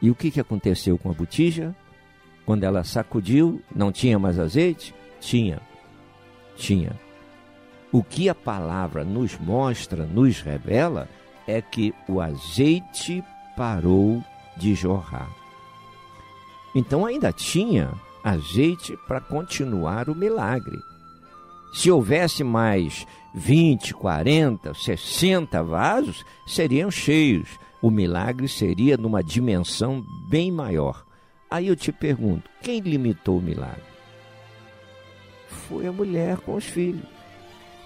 E 0.00 0.10
o 0.10 0.14
que, 0.14 0.30
que 0.30 0.40
aconteceu 0.40 0.98
com 0.98 1.10
a 1.10 1.14
botija? 1.14 1.74
Quando 2.44 2.64
ela 2.64 2.82
sacudiu, 2.82 3.62
não 3.74 3.92
tinha 3.92 4.18
mais 4.18 4.38
azeite? 4.38 4.94
Tinha. 5.20 5.60
Tinha. 6.56 6.92
O 7.92 8.02
que 8.02 8.28
a 8.28 8.34
palavra 8.34 9.04
nos 9.04 9.38
mostra, 9.38 10.04
nos 10.04 10.40
revela, 10.40 11.08
é 11.46 11.60
que 11.60 11.94
o 12.08 12.20
azeite 12.20 13.22
parou 13.56 14.24
de 14.56 14.74
jorrar. 14.74 15.30
Então 16.74 17.04
ainda 17.04 17.32
tinha 17.32 17.92
azeite 18.24 18.96
para 19.06 19.20
continuar 19.20 20.08
o 20.08 20.14
milagre. 20.14 20.78
Se 21.72 21.90
houvesse 21.90 22.44
mais 22.44 23.06
20, 23.34 23.94
40, 23.94 24.74
60 24.74 25.62
vasos, 25.62 26.24
seriam 26.46 26.90
cheios. 26.90 27.48
O 27.80 27.90
milagre 27.90 28.46
seria 28.46 28.96
numa 28.96 29.22
dimensão 29.22 30.04
bem 30.28 30.52
maior. 30.52 31.04
Aí 31.50 31.66
eu 31.66 31.76
te 31.76 31.90
pergunto: 31.90 32.48
quem 32.62 32.80
limitou 32.80 33.38
o 33.38 33.42
milagre? 33.42 33.82
Foi 35.46 35.86
a 35.86 35.92
mulher 35.92 36.38
com 36.38 36.54
os 36.54 36.64
filhos. 36.64 37.06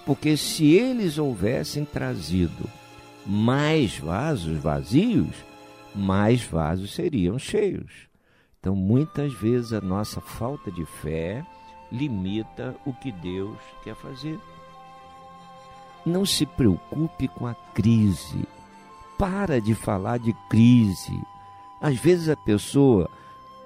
Porque 0.05 0.37
se 0.37 0.67
eles 0.73 1.19
houvessem 1.19 1.85
trazido 1.85 2.69
mais 3.25 3.99
vasos 3.99 4.57
vazios, 4.59 5.35
mais 5.95 6.43
vasos 6.43 6.95
seriam 6.95 7.39
cheios. 7.39 8.07
Então, 8.61 8.75
muitas 8.75 9.33
vezes 9.33 9.73
a 9.73 9.81
nossa 9.81 10.21
falta 10.21 10.71
de 10.71 10.85
fé 10.85 11.45
limita 11.91 12.77
o 12.85 12.93
que 12.93 13.11
Deus 13.13 13.59
quer 13.83 13.95
fazer. 13.95 14.39
Não 16.05 16.25
se 16.25 16.47
preocupe 16.47 17.29
com 17.29 17.47
a 17.47 17.55
crise. 17.75 18.47
Para 19.19 19.61
de 19.61 19.75
falar 19.75 20.19
de 20.19 20.33
crise. 20.49 21.21
Às 21.81 21.97
vezes 21.97 22.29
a 22.29 22.37
pessoa 22.37 23.11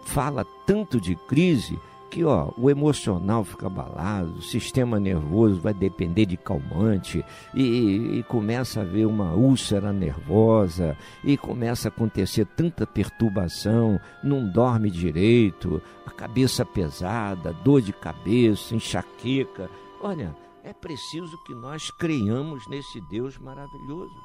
fala 0.04 0.44
tanto 0.66 1.00
de 1.00 1.14
crise 1.14 1.78
que 2.10 2.24
ó, 2.24 2.50
o 2.56 2.68
emocional 2.68 3.44
fica 3.44 3.68
abalado, 3.68 4.32
o 4.38 4.42
sistema 4.42 4.98
nervoso 4.98 5.60
vai 5.60 5.72
depender 5.72 6.26
de 6.26 6.36
calmante 6.36 7.24
e, 7.54 8.18
e, 8.18 8.22
começa 8.24 8.80
a 8.80 8.82
haver 8.82 9.06
uma 9.06 9.32
úlcera 9.32 9.92
nervosa 9.92 10.96
e 11.22 11.36
começa 11.36 11.86
a 11.86 11.90
acontecer 11.90 12.44
tanta 12.44 12.84
perturbação, 12.86 14.00
não 14.24 14.50
dorme 14.50 14.90
direito, 14.90 15.80
a 16.04 16.10
cabeça 16.10 16.64
pesada, 16.64 17.52
dor 17.52 17.80
de 17.80 17.92
cabeça, 17.92 18.74
enxaqueca. 18.74 19.70
Olha, 20.00 20.36
é 20.64 20.72
preciso 20.72 21.38
que 21.44 21.54
nós 21.54 21.90
creiamos 21.92 22.66
nesse 22.68 23.00
Deus 23.08 23.38
maravilhoso. 23.38 24.16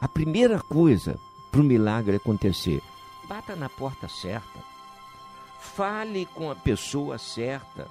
A 0.00 0.08
primeira 0.08 0.60
coisa 0.60 1.18
para 1.52 1.60
o 1.60 1.64
milagre 1.64 2.16
acontecer, 2.16 2.82
bata 3.28 3.54
na 3.54 3.68
porta 3.68 4.08
certa 4.08 4.77
Fale 5.58 6.26
com 6.26 6.50
a 6.50 6.54
pessoa 6.54 7.18
certa. 7.18 7.86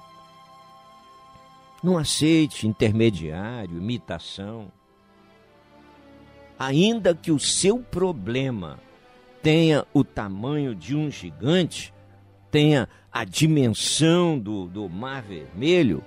Não 1.82 1.96
aceite 1.96 2.66
intermediário, 2.66 3.76
imitação. 3.76 4.72
Ainda 6.58 7.14
que 7.14 7.30
o 7.30 7.38
seu 7.38 7.78
problema 7.78 8.80
tenha 9.42 9.86
o 9.94 10.02
tamanho 10.02 10.74
de 10.74 10.96
um 10.96 11.10
gigante, 11.10 11.94
tenha 12.50 12.88
a 13.12 13.24
dimensão 13.24 14.38
do, 14.38 14.66
do 14.66 14.88
mar 14.88 15.22
vermelho, 15.22 16.02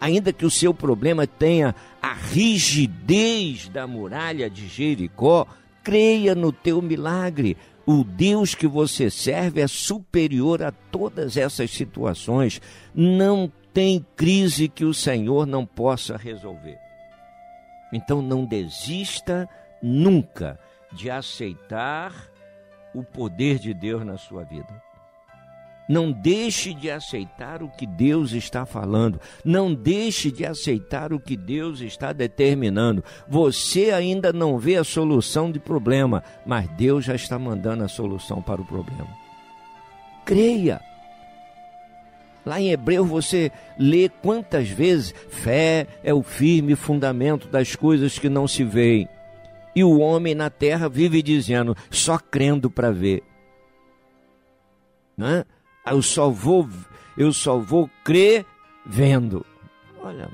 ainda 0.00 0.32
que 0.32 0.46
o 0.46 0.50
seu 0.50 0.72
problema 0.72 1.26
tenha 1.26 1.74
a 2.00 2.12
rigidez 2.12 3.68
da 3.68 3.86
muralha 3.86 4.48
de 4.48 4.68
Jericó, 4.68 5.46
creia 5.82 6.34
no 6.34 6.52
teu 6.52 6.80
milagre. 6.80 7.56
O 7.92 8.04
Deus 8.04 8.54
que 8.54 8.68
você 8.68 9.10
serve 9.10 9.60
é 9.60 9.66
superior 9.66 10.62
a 10.62 10.70
todas 10.70 11.36
essas 11.36 11.72
situações. 11.72 12.62
Não 12.94 13.50
tem 13.74 14.06
crise 14.14 14.68
que 14.68 14.84
o 14.84 14.94
Senhor 14.94 15.44
não 15.44 15.66
possa 15.66 16.16
resolver. 16.16 16.78
Então 17.92 18.22
não 18.22 18.44
desista 18.44 19.48
nunca 19.82 20.56
de 20.92 21.10
aceitar 21.10 22.14
o 22.94 23.02
poder 23.02 23.58
de 23.58 23.74
Deus 23.74 24.06
na 24.06 24.16
sua 24.16 24.44
vida. 24.44 24.89
Não 25.90 26.12
deixe 26.12 26.72
de 26.72 26.88
aceitar 26.88 27.64
o 27.64 27.68
que 27.68 27.84
Deus 27.84 28.30
está 28.30 28.64
falando. 28.64 29.20
Não 29.44 29.74
deixe 29.74 30.30
de 30.30 30.46
aceitar 30.46 31.12
o 31.12 31.18
que 31.18 31.36
Deus 31.36 31.80
está 31.80 32.12
determinando. 32.12 33.02
Você 33.28 33.90
ainda 33.90 34.32
não 34.32 34.56
vê 34.56 34.76
a 34.76 34.84
solução 34.84 35.50
de 35.50 35.58
problema, 35.58 36.22
mas 36.46 36.68
Deus 36.76 37.06
já 37.06 37.16
está 37.16 37.40
mandando 37.40 37.82
a 37.82 37.88
solução 37.88 38.40
para 38.40 38.62
o 38.62 38.64
problema. 38.64 39.08
Creia. 40.24 40.80
Lá 42.46 42.60
em 42.60 42.70
Hebreu 42.70 43.04
você 43.04 43.50
lê 43.76 44.08
quantas 44.08 44.68
vezes 44.68 45.12
fé 45.28 45.88
é 46.04 46.14
o 46.14 46.22
firme 46.22 46.76
fundamento 46.76 47.48
das 47.48 47.74
coisas 47.74 48.16
que 48.16 48.28
não 48.28 48.46
se 48.46 48.62
veem. 48.62 49.08
E 49.74 49.82
o 49.82 49.98
homem 49.98 50.36
na 50.36 50.50
terra 50.50 50.88
vive 50.88 51.20
dizendo, 51.20 51.76
só 51.90 52.16
crendo 52.16 52.70
para 52.70 52.92
ver. 52.92 53.24
Não 55.16 55.26
é? 55.26 55.44
Eu 55.86 56.02
só 56.02 56.28
vou, 56.28 56.68
eu 57.16 57.32
só 57.32 57.58
vou 57.58 57.90
crer 58.04 58.46
vendo. 58.84 59.44
Olha, 60.02 60.30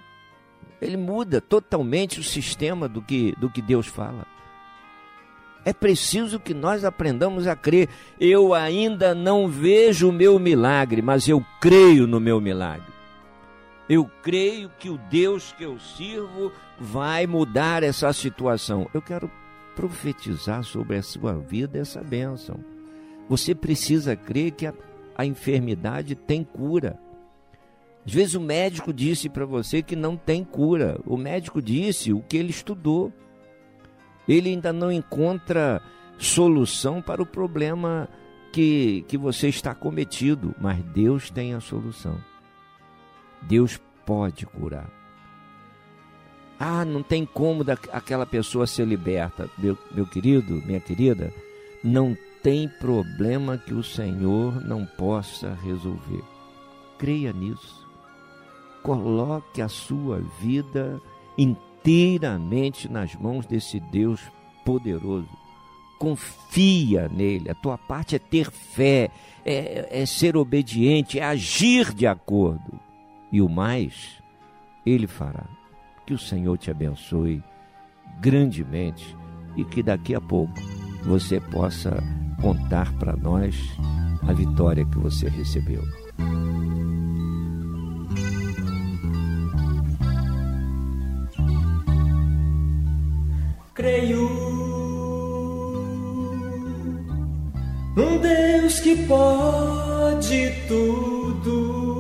ele 0.81 0.97
muda 0.97 1.41
totalmente 1.41 2.21
o 2.21 2.25
sistema 2.25 2.89
do 2.89 3.01
que, 3.03 3.35
do 3.39 3.51
que 3.51 3.63
Deus 3.63 3.87
fala. 3.87 4.27
É 5.65 5.73
preciso 5.73 6.39
que 6.39 6.55
nós 6.55 6.85
aprendamos 6.85 7.49
a 7.49 7.57
crer. 7.57 7.89
Eu 8.21 8.55
ainda 8.55 9.15
não 9.15 9.49
vejo 9.49 10.11
o 10.11 10.13
meu 10.13 10.39
milagre, 10.39 11.03
mas 11.03 11.29
eu 11.29 11.45
creio 11.61 12.07
no 12.07 12.21
meu 12.21 12.41
milagre. 12.41 12.95
Eu 13.89 14.09
creio 14.23 14.71
que 14.79 14.89
o 14.89 14.99
Deus 15.11 15.53
que 15.59 15.65
eu 15.65 15.79
sirvo 15.79 16.53
vai 16.79 17.27
mudar 17.27 17.83
essa 17.83 18.13
situação. 18.13 18.89
Eu 18.95 19.03
quero 19.03 19.31
profetizar 19.75 20.63
sobre 20.63 20.97
a 20.97 21.03
sua 21.03 21.35
vida 21.35 21.79
essa 21.79 22.01
bênção. 22.01 22.59
Você 23.29 23.55
precisa 23.55 24.15
crer 24.15 24.53
que 24.53 24.67
a 24.67 24.75
a 25.17 25.25
enfermidade 25.25 26.15
tem 26.15 26.45
cura. 26.45 26.99
Às 28.07 28.13
vezes 28.13 28.35
o 28.35 28.41
médico 28.41 28.93
disse 28.93 29.29
para 29.29 29.45
você 29.45 29.83
que 29.83 29.97
não 29.97 30.17
tem 30.17 30.45
cura. 30.45 31.01
O 31.07 31.17
médico 31.17 31.61
disse 31.61 32.13
o 32.13 32.21
que 32.21 32.37
ele 32.37 32.51
estudou. 32.51 33.13
Ele 34.29 34.51
ainda 34.51 34.73
não 34.73 34.93
encontra 34.93 35.81
solução 36.19 37.01
para 37.01 37.23
o 37.23 37.27
problema 37.27 38.09
que, 38.53 39.05
que 39.09 39.17
você 39.17 39.49
está 39.49 39.75
cometido, 39.75 40.55
mas 40.61 40.83
Deus 40.85 41.31
tem 41.31 41.55
a 41.55 41.61
solução. 41.61 42.19
Deus 43.43 43.81
pode 44.05 44.47
curar. 44.47 44.91
Ah, 46.59 46.85
não 46.85 47.03
tem 47.03 47.27
como 47.27 47.63
da, 47.63 47.75
aquela 47.93 48.25
pessoa 48.25 48.67
ser 48.67 48.87
liberta. 48.87 49.51
Meu, 49.59 49.77
meu 49.91 50.07
querido, 50.07 50.63
minha 50.65 50.81
querida, 50.81 51.33
não 51.83 52.17
tem 52.47 52.69
problema 52.69 53.59
que 53.59 53.75
o 53.75 53.83
Senhor 53.83 54.65
não 54.65 54.87
possa 54.87 55.59
resolver. 55.65 56.23
Creia 56.97 57.33
nisso. 57.33 57.85
Coloque 58.85 59.61
a 59.61 59.69
sua 59.69 60.21
vida 60.41 61.03
inteiramente 61.37 62.89
nas 62.89 63.17
mãos 63.17 63.47
desse 63.47 63.81
Deus 63.81 64.21
poderoso. 64.65 65.29
Confia 65.99 67.09
nele. 67.09 67.51
A 67.51 67.55
tua 67.57 67.77
parte 67.77 68.15
é 68.15 68.19
ter 68.21 68.49
fé, 68.49 69.11
é, 69.45 70.03
é 70.03 70.07
ser 70.07 70.37
obediente, 70.37 71.19
é 71.19 71.25
agir 71.25 71.93
de 71.93 72.07
acordo. 72.07 72.79
E 73.33 73.43
o 73.43 73.49
mais, 73.49 74.23
ele 74.87 75.09
fará. 75.09 75.47
Que 76.07 76.15
o 76.15 76.19
Senhor 76.19 76.57
te 76.57 76.71
abençoe 76.71 77.43
grandemente 78.21 79.17
e 79.57 79.65
que 79.65 79.83
daqui 79.83 80.15
a 80.15 80.21
pouco 80.21 80.55
você 81.03 81.41
possa 81.41 82.01
contar 82.41 82.93
para 82.95 83.17
nós 83.17 83.57
a 84.27 84.33
vitória 84.33 84.85
que 84.85 84.99
você 84.99 85.29
recebeu. 85.29 85.83
Creio 93.75 94.29
num 97.95 98.19
Deus 98.19 98.81
que 98.81 98.97
pode 99.07 100.51
tudo 100.67 101.97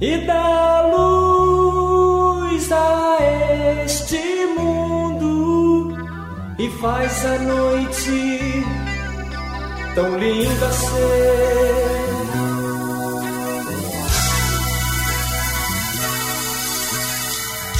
e 0.00 0.18
dá 0.26 0.82
luz 0.94 2.70
a 2.70 3.18
este 3.82 4.34
e 6.58 6.70
faz 6.70 7.26
a 7.26 7.38
noite 7.38 8.64
tão 9.94 10.18
linda 10.18 10.72
ser. 10.72 11.84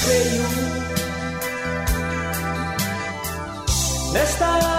Creio 0.04 0.44
nesta 4.12 4.73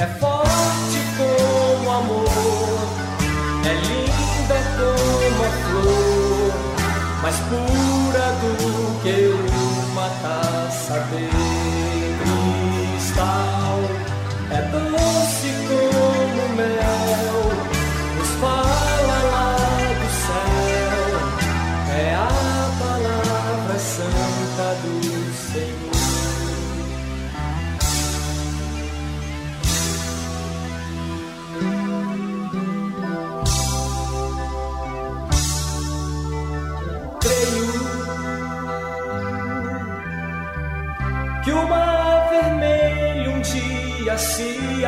É 0.00 0.06
forte 0.06 0.98
como 1.18 1.90
amor, 1.90 2.88
é 3.66 3.74
linda 3.74 4.58
como 4.78 5.44
a 5.44 5.50
flor, 5.68 7.20
mais 7.20 7.36
pura 7.40 7.89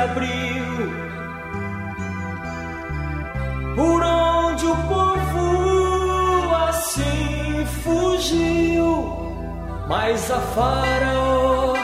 abriu 0.02 0.92
por 3.76 4.02
onde 4.02 4.66
o 4.66 4.76
povo 4.76 6.54
assim 6.68 7.66
fugiu, 7.82 9.32
mas 9.88 10.30
a 10.30 10.40
Faraó 10.40 11.74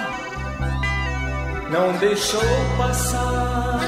não 1.70 1.92
deixou 1.98 2.40
passar. 2.76 3.80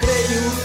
Creio 0.00 0.63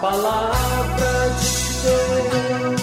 palavra 0.00 1.30
de 1.38 1.50
Deus. 1.82 2.82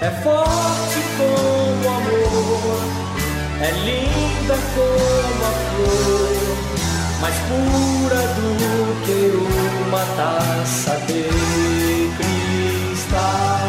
É 0.00 0.10
forte 0.22 1.00
como 1.16 1.88
amor, 1.96 2.82
é 3.60 3.70
linda 3.70 4.56
como 4.74 5.42
a 5.44 5.54
flor, 5.70 6.34
mais 7.20 7.36
pura 7.48 8.22
do 8.34 8.50
que 9.04 9.20
uma 9.86 10.04
taça 10.16 10.94
de 11.06 11.22
cristal. 12.18 13.66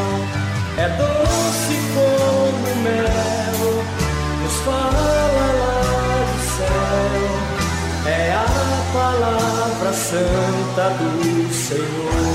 É 0.77 0.89
doce 0.89 1.75
como 1.93 2.69
mel, 2.83 3.83
nos 4.43 4.55
fala 4.65 4.94
santa 10.15 10.89
do 10.97 11.53
Senhor. 11.53 12.34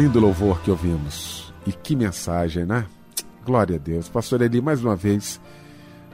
Lindo 0.00 0.18
louvor 0.18 0.62
que 0.62 0.70
ouvimos. 0.70 1.52
E 1.66 1.72
que 1.72 1.94
mensagem, 1.94 2.64
né? 2.64 2.86
Glória 3.44 3.76
a 3.76 3.78
Deus. 3.78 4.08
Pastor 4.08 4.40
Eli, 4.40 4.58
mais 4.58 4.82
uma 4.82 4.96
vez, 4.96 5.38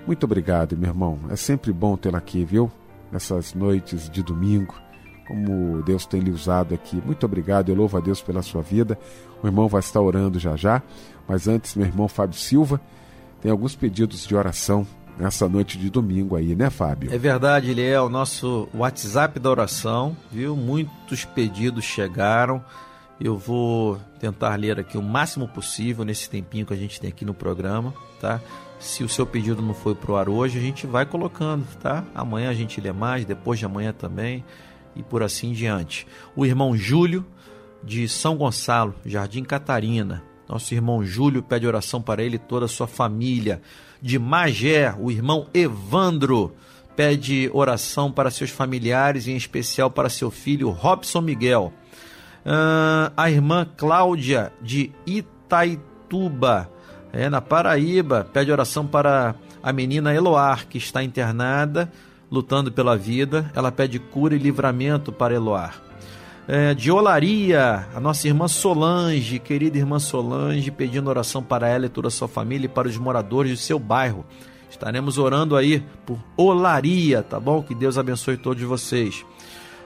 muito 0.05 0.25
obrigado, 0.25 0.77
meu 0.77 0.91
irmão. 0.91 1.21
É 1.31 1.37
sempre 1.37 1.73
bom 1.73 1.97
tê-lo 1.97 2.17
aqui, 2.17 2.45
viu? 2.45 2.69
Nessas 3.13 3.55
noites 3.55 4.11
de 4.11 4.25
domingo, 4.25 4.75
como 5.29 5.85
Deus 5.85 6.05
tem 6.05 6.21
lhe 6.21 6.33
usado 6.33 6.75
aqui. 6.75 7.01
Muito 7.07 7.25
obrigado, 7.25 7.69
eu 7.69 7.77
louvo 7.77 7.97
a 7.97 8.01
Deus 8.01 8.21
pela 8.21 8.43
sua 8.43 8.61
vida. 8.61 8.99
O 9.41 9.47
irmão 9.47 9.69
vai 9.69 9.79
estar 9.79 10.01
orando 10.01 10.41
já 10.41 10.57
já, 10.57 10.83
mas 11.29 11.47
antes, 11.47 11.77
meu 11.77 11.87
irmão 11.87 12.09
Fábio 12.09 12.37
Silva 12.37 12.81
tem 13.41 13.53
alguns 13.53 13.77
pedidos 13.77 14.27
de 14.27 14.35
oração 14.35 14.85
nessa 15.17 15.49
noite 15.49 15.79
de 15.79 15.91
domingo 15.91 16.35
aí, 16.35 16.57
né, 16.57 16.71
Fábio? 16.71 17.15
É 17.15 17.19
verdade, 17.19 17.71
ele 17.71 17.87
é 17.87 18.01
o 18.01 18.09
nosso 18.09 18.69
WhatsApp 18.75 19.39
da 19.39 19.49
oração, 19.49 20.17
viu? 20.33 20.57
Muitos 20.57 21.25
pedidos 21.25 21.85
chegaram. 21.85 22.65
Eu 23.21 23.37
vou 23.37 23.99
tentar 24.21 24.55
ler 24.57 24.79
aqui 24.79 24.99
o 24.99 25.03
máximo 25.03 25.49
possível 25.49 26.05
nesse 26.05 26.29
tempinho 26.29 26.67
que 26.67 26.75
a 26.75 26.77
gente 26.77 27.01
tem 27.01 27.09
aqui 27.09 27.25
no 27.25 27.33
programa, 27.33 27.95
tá? 28.21 28.41
Se 28.79 29.03
o 29.03 29.09
seu 29.09 29.27
pedido 29.27 29.63
não 29.63 29.73
foi 29.73 29.95
pro 29.95 30.17
ar 30.17 30.29
hoje, 30.29 30.59
a 30.59 30.61
gente 30.61 30.87
vai 30.87 31.07
colocando, 31.07 31.67
tá? 31.81 32.05
Amanhã 32.15 32.51
a 32.51 32.55
gente 32.55 32.79
lê 32.81 32.93
mais, 32.93 33.25
depois 33.25 33.59
de 33.59 33.65
amanhã 33.65 33.93
também 33.93 34.45
e 34.95 35.03
por 35.03 35.23
assim 35.23 35.53
diante. 35.53 36.07
O 36.35 36.45
irmão 36.45 36.77
Júlio 36.77 37.25
de 37.83 38.09
São 38.09 38.37
Gonçalo, 38.37 38.95
Jardim 39.05 39.45
Catarina. 39.45 40.23
Nosso 40.49 40.75
irmão 40.75 41.05
Júlio 41.05 41.43
pede 41.43 41.67
oração 41.67 42.03
para 42.03 42.23
ele 42.23 42.37
e 42.37 42.41
toda 42.41 42.67
a 42.67 42.69
sua 42.69 42.87
família. 42.87 43.63
De 44.01 44.19
Magé, 44.19 44.95
o 44.99 45.11
irmão 45.11 45.49
Evandro 45.55 46.55
pede 46.95 47.51
oração 47.53 48.11
para 48.11 48.31
seus 48.31 48.51
familiares, 48.51 49.27
em 49.27 49.37
especial 49.37 49.91
para 49.91 50.09
seu 50.09 50.31
filho 50.31 50.71
Robson 50.71 51.21
Miguel. 51.21 51.73
Uh, 52.47 53.11
a 53.17 53.29
irmã 53.29 53.67
Cláudia 53.77 54.53
de 54.63 54.93
Itaituba, 55.05 56.71
é, 57.13 57.29
na 57.29 57.41
Paraíba, 57.41 58.25
pede 58.33 58.53
oração 58.53 58.87
para 58.87 59.35
a 59.61 59.73
menina 59.73 60.15
Eloar, 60.15 60.69
que 60.69 60.79
está 60.79 61.03
internada, 61.03 61.91
lutando 62.31 62.71
pela 62.71 62.97
vida. 62.97 63.51
Ela 63.53 63.73
pede 63.73 63.99
cura 63.99 64.37
e 64.37 64.39
livramento 64.39 65.11
para 65.11 65.35
Eloar. 65.35 65.83
É, 66.47 66.73
de 66.73 66.93
Olaria, 66.93 67.89
a 67.93 67.99
nossa 67.99 68.29
irmã 68.29 68.47
Solange, 68.47 69.41
querida 69.41 69.77
irmã 69.77 69.99
Solange, 69.99 70.71
pedindo 70.71 71.11
oração 71.11 71.43
para 71.43 71.69
ela 71.69 71.87
e 71.87 71.89
toda 71.89 72.07
a 72.07 72.13
sua 72.13 72.29
família 72.29 72.67
e 72.67 72.69
para 72.69 72.87
os 72.87 72.97
moradores 72.97 73.51
do 73.51 73.59
seu 73.59 73.81
bairro. 73.81 74.25
Estaremos 74.71 75.19
orando 75.19 75.57
aí 75.57 75.83
por 76.07 76.21
Olaria, 76.37 77.25
tá 77.25 77.41
bom? 77.41 77.61
Que 77.61 77.75
Deus 77.75 77.99
abençoe 77.99 78.37
todos 78.37 78.63
vocês. 78.63 79.25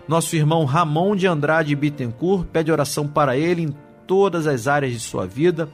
Nosso 0.09 0.34
irmão 0.34 0.64
Ramon 0.64 1.14
de 1.14 1.26
Andrade 1.26 1.74
Bittencourt 1.74 2.46
pede 2.46 2.72
oração 2.72 3.07
para 3.07 3.36
ele 3.36 3.62
em 3.62 3.74
todas 4.07 4.46
as 4.46 4.66
áreas 4.66 4.92
de 4.92 5.01
sua 5.01 5.26
vida. 5.26 5.68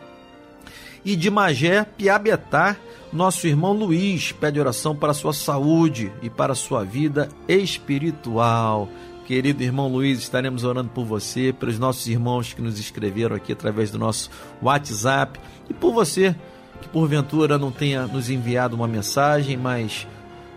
E 1.05 1.14
de 1.16 1.31
Magé, 1.31 1.85
Piabetá, 1.85 2.77
nosso 3.12 3.47
irmão 3.47 3.72
Luiz 3.72 4.33
pede 4.33 4.59
oração 4.59 4.95
para 4.95 5.14
sua 5.14 5.33
saúde 5.33 6.12
e 6.20 6.29
para 6.29 6.55
sua 6.55 6.85
vida 6.85 7.29
espiritual. 7.49 8.89
Querido 9.27 9.62
irmão 9.62 9.89
Luiz, 9.89 10.18
estaremos 10.18 10.64
orando 10.64 10.91
por 10.91 11.05
você, 11.05 11.53
pelos 11.53 11.79
nossos 11.79 12.07
irmãos 12.07 12.53
que 12.53 12.62
nos 12.62 12.79
escreveram 12.79 13.35
aqui 13.35 13.53
através 13.53 13.91
do 13.91 13.99
nosso 13.99 14.31
WhatsApp 14.62 15.41
e 15.68 15.74
por 15.74 15.93
você 15.93 16.35
que 16.81 16.89
porventura 16.89 17.59
não 17.59 17.72
tenha 17.72 18.07
nos 18.07 18.31
enviado 18.31 18.77
uma 18.77 18.87
mensagem, 18.87 19.57
mas 19.57 20.07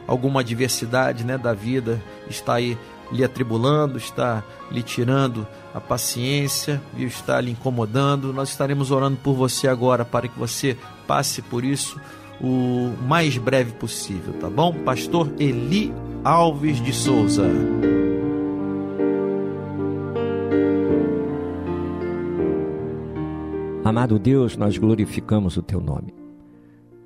alguma 0.06 0.42
adversidade 0.42 1.24
né, 1.24 1.38
da 1.38 1.54
vida 1.54 2.02
está 2.30 2.56
aí 2.56 2.78
lhe 3.12 3.24
atribulando, 3.24 3.98
está 3.98 4.44
lhe 4.72 4.84
tirando 4.84 5.48
a 5.74 5.80
paciência 5.80 6.82
e 6.96 7.04
está 7.04 7.40
lhe 7.42 7.52
incomodando. 7.52 8.34
Nós 8.34 8.50
estaremos 8.50 8.92
orando 8.92 9.18
por 9.18 9.34
você 9.34 9.68
agora 9.68 10.06
para 10.06 10.28
que 10.28 10.38
você 10.38 10.78
passe 11.08 11.42
por 11.42 11.64
isso 11.64 12.00
o 12.42 12.94
mais 13.08 13.38
breve 13.38 13.74
possível, 13.74 14.34
tá 14.34 14.50
bom? 14.50 14.74
Pastor 14.74 15.32
Eli 15.40 15.94
Alves 16.24 16.82
de 16.82 16.94
Souza. 16.94 17.48
Amado 23.84 24.20
Deus, 24.20 24.56
nós 24.56 24.78
glorificamos 24.78 25.58
o 25.58 25.64
teu 25.64 25.82
nome. 25.82 26.14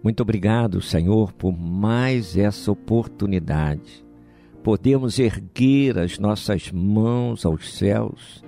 Muito 0.03 0.21
obrigado, 0.21 0.81
Senhor, 0.81 1.31
por 1.31 1.57
mais 1.57 2.37
essa 2.37 2.71
oportunidade 2.71 4.02
Podemos 4.63 5.19
erguer 5.19 5.99
as 5.99 6.17
nossas 6.17 6.71
mãos 6.71 7.45
aos 7.45 7.73
céus 7.77 8.41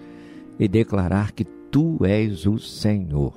e 0.57 0.66
declarar 0.66 1.34
que 1.34 1.43
tu 1.43 2.05
és 2.05 2.45
o 2.45 2.57
Senhor. 2.57 3.34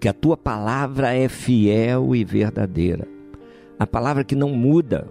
Que 0.00 0.08
a 0.08 0.12
tua 0.12 0.36
palavra 0.36 1.14
é 1.14 1.28
fiel 1.28 2.16
e 2.16 2.24
verdadeira. 2.24 3.06
A 3.78 3.86
palavra 3.86 4.24
que 4.24 4.34
não 4.34 4.50
muda. 4.50 5.08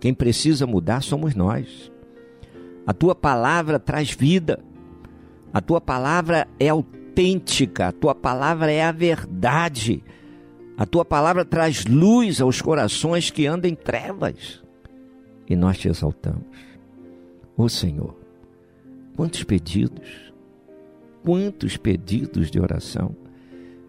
Quem 0.00 0.12
precisa 0.12 0.66
mudar 0.66 1.02
somos 1.02 1.36
nós. 1.36 1.90
A 2.84 2.92
tua 2.92 3.14
palavra 3.14 3.78
traz 3.78 4.10
vida. 4.10 4.58
A 5.52 5.60
tua 5.60 5.80
palavra 5.80 6.48
é 6.58 6.68
autêntica. 6.68 7.88
A 7.88 7.92
tua 7.92 8.14
palavra 8.14 8.72
é 8.72 8.82
a 8.82 8.90
verdade. 8.90 10.02
A 10.76 10.84
tua 10.84 11.04
palavra 11.04 11.44
traz 11.44 11.84
luz 11.86 12.40
aos 12.40 12.60
corações 12.60 13.30
que 13.30 13.46
andam 13.46 13.70
em 13.70 13.76
trevas. 13.76 14.66
E 15.48 15.56
nós 15.56 15.78
te 15.78 15.88
exaltamos. 15.88 16.44
Ô 17.56 17.64
oh, 17.64 17.68
Senhor, 17.68 18.14
quantos 19.16 19.42
pedidos, 19.42 20.32
quantos 21.24 21.76
pedidos 21.76 22.50
de 22.50 22.60
oração. 22.60 23.16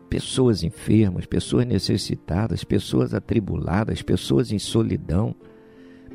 Pessoas 0.10 0.64
enfermas, 0.64 1.28
pessoas 1.28 1.68
necessitadas, 1.68 2.64
pessoas 2.64 3.14
atribuladas, 3.14 4.02
pessoas 4.02 4.52
em 4.52 4.58
solidão, 4.58 5.36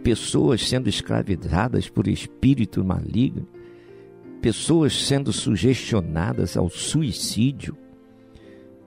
pessoas 0.03 0.68
sendo 0.68 0.88
escravizadas 0.88 1.88
por 1.88 2.09
espírito 2.09 2.84
maligno, 2.84 3.47
pessoas 4.42 5.07
sendo 5.07 5.32
sugestionadas 5.32 6.57
ao 6.57 6.68
suicídio, 6.68 7.76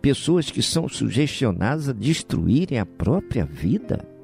pessoas 0.01 0.51
que 0.51 0.61
são 0.61 0.89
sugestionadas 0.89 1.87
a 1.87 1.93
destruírem 1.93 2.79
a 2.79 2.85
própria 2.85 3.45
vida. 3.45 4.16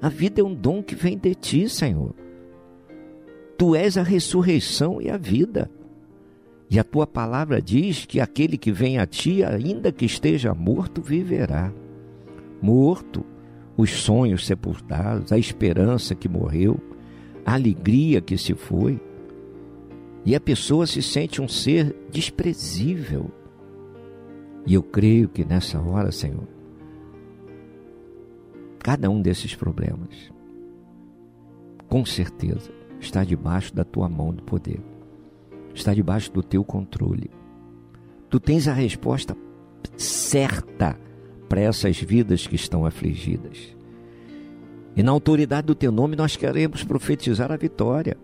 A 0.00 0.08
vida 0.08 0.40
é 0.40 0.44
um 0.44 0.54
dom 0.54 0.82
que 0.82 0.94
vem 0.94 1.18
de 1.18 1.34
ti, 1.34 1.68
Senhor. 1.68 2.14
Tu 3.56 3.74
és 3.74 3.96
a 3.96 4.02
ressurreição 4.02 5.02
e 5.02 5.10
a 5.10 5.16
vida. 5.16 5.70
E 6.70 6.78
a 6.78 6.84
tua 6.84 7.06
palavra 7.06 7.60
diz 7.60 8.06
que 8.06 8.20
aquele 8.20 8.56
que 8.56 8.70
vem 8.70 8.98
a 8.98 9.06
ti, 9.06 9.42
ainda 9.42 9.90
que 9.90 10.04
esteja 10.04 10.54
morto, 10.54 11.02
viverá. 11.02 11.72
Morto, 12.62 13.24
os 13.76 13.90
sonhos 13.90 14.46
sepultados, 14.46 15.32
a 15.32 15.38
esperança 15.38 16.14
que 16.14 16.28
morreu, 16.28 16.78
a 17.44 17.54
alegria 17.54 18.20
que 18.20 18.36
se 18.36 18.54
foi. 18.54 19.00
E 20.24 20.34
a 20.34 20.40
pessoa 20.40 20.86
se 20.86 21.02
sente 21.02 21.40
um 21.40 21.48
ser 21.48 21.96
desprezível, 22.10 23.30
e 24.68 24.74
eu 24.74 24.82
creio 24.82 25.30
que 25.30 25.46
nessa 25.46 25.80
hora, 25.80 26.12
Senhor, 26.12 26.46
cada 28.88 29.10
um 29.10 29.20
desses 29.20 29.54
problemas, 29.54 30.32
com 31.90 32.06
certeza, 32.06 32.70
está 32.98 33.22
debaixo 33.22 33.74
da 33.74 33.84
tua 33.84 34.08
mão 34.08 34.32
do 34.32 34.42
poder, 34.42 34.80
está 35.74 35.92
debaixo 35.92 36.32
do 36.32 36.42
teu 36.42 36.64
controle. 36.64 37.30
Tu 38.30 38.40
tens 38.40 38.66
a 38.66 38.72
resposta 38.72 39.36
certa 39.94 40.98
para 41.50 41.60
essas 41.60 42.00
vidas 42.00 42.46
que 42.46 42.56
estão 42.56 42.86
afligidas. 42.86 43.76
E 44.96 45.02
na 45.02 45.12
autoridade 45.12 45.66
do 45.66 45.74
teu 45.74 45.92
nome 45.92 46.16
nós 46.16 46.34
queremos 46.34 46.82
profetizar 46.82 47.52
a 47.52 47.58
vitória. 47.58 48.16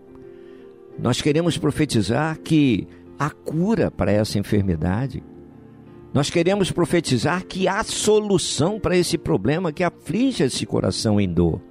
Nós 0.97 1.21
queremos 1.21 1.59
profetizar 1.59 2.39
que 2.39 2.87
há 3.19 3.29
cura 3.29 3.91
para 3.91 4.11
essa 4.11 4.39
enfermidade 4.39 5.23
nós 6.15 6.29
queremos 6.29 6.71
profetizar 6.71 7.45
que 7.45 7.67
há 7.67 7.83
solução 7.83 8.79
para 8.79 8.95
esse 8.95 9.17
problema 9.17 9.73
que 9.73 9.83
aflige 9.83 10.45
esse 10.45 10.65
coração 10.65 11.19
em 11.19 11.27
dor. 11.27 11.61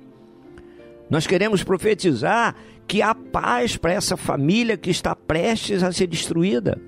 Nós 1.08 1.26
queremos 1.26 1.64
profetizar 1.64 2.54
que 2.86 3.00
há 3.00 3.14
paz 3.14 3.78
para 3.78 3.94
essa 3.94 4.18
família 4.18 4.76
que 4.76 4.90
está 4.90 5.16
prestes 5.16 5.82
a 5.82 5.90
ser 5.90 6.08
destruída. 6.08 6.78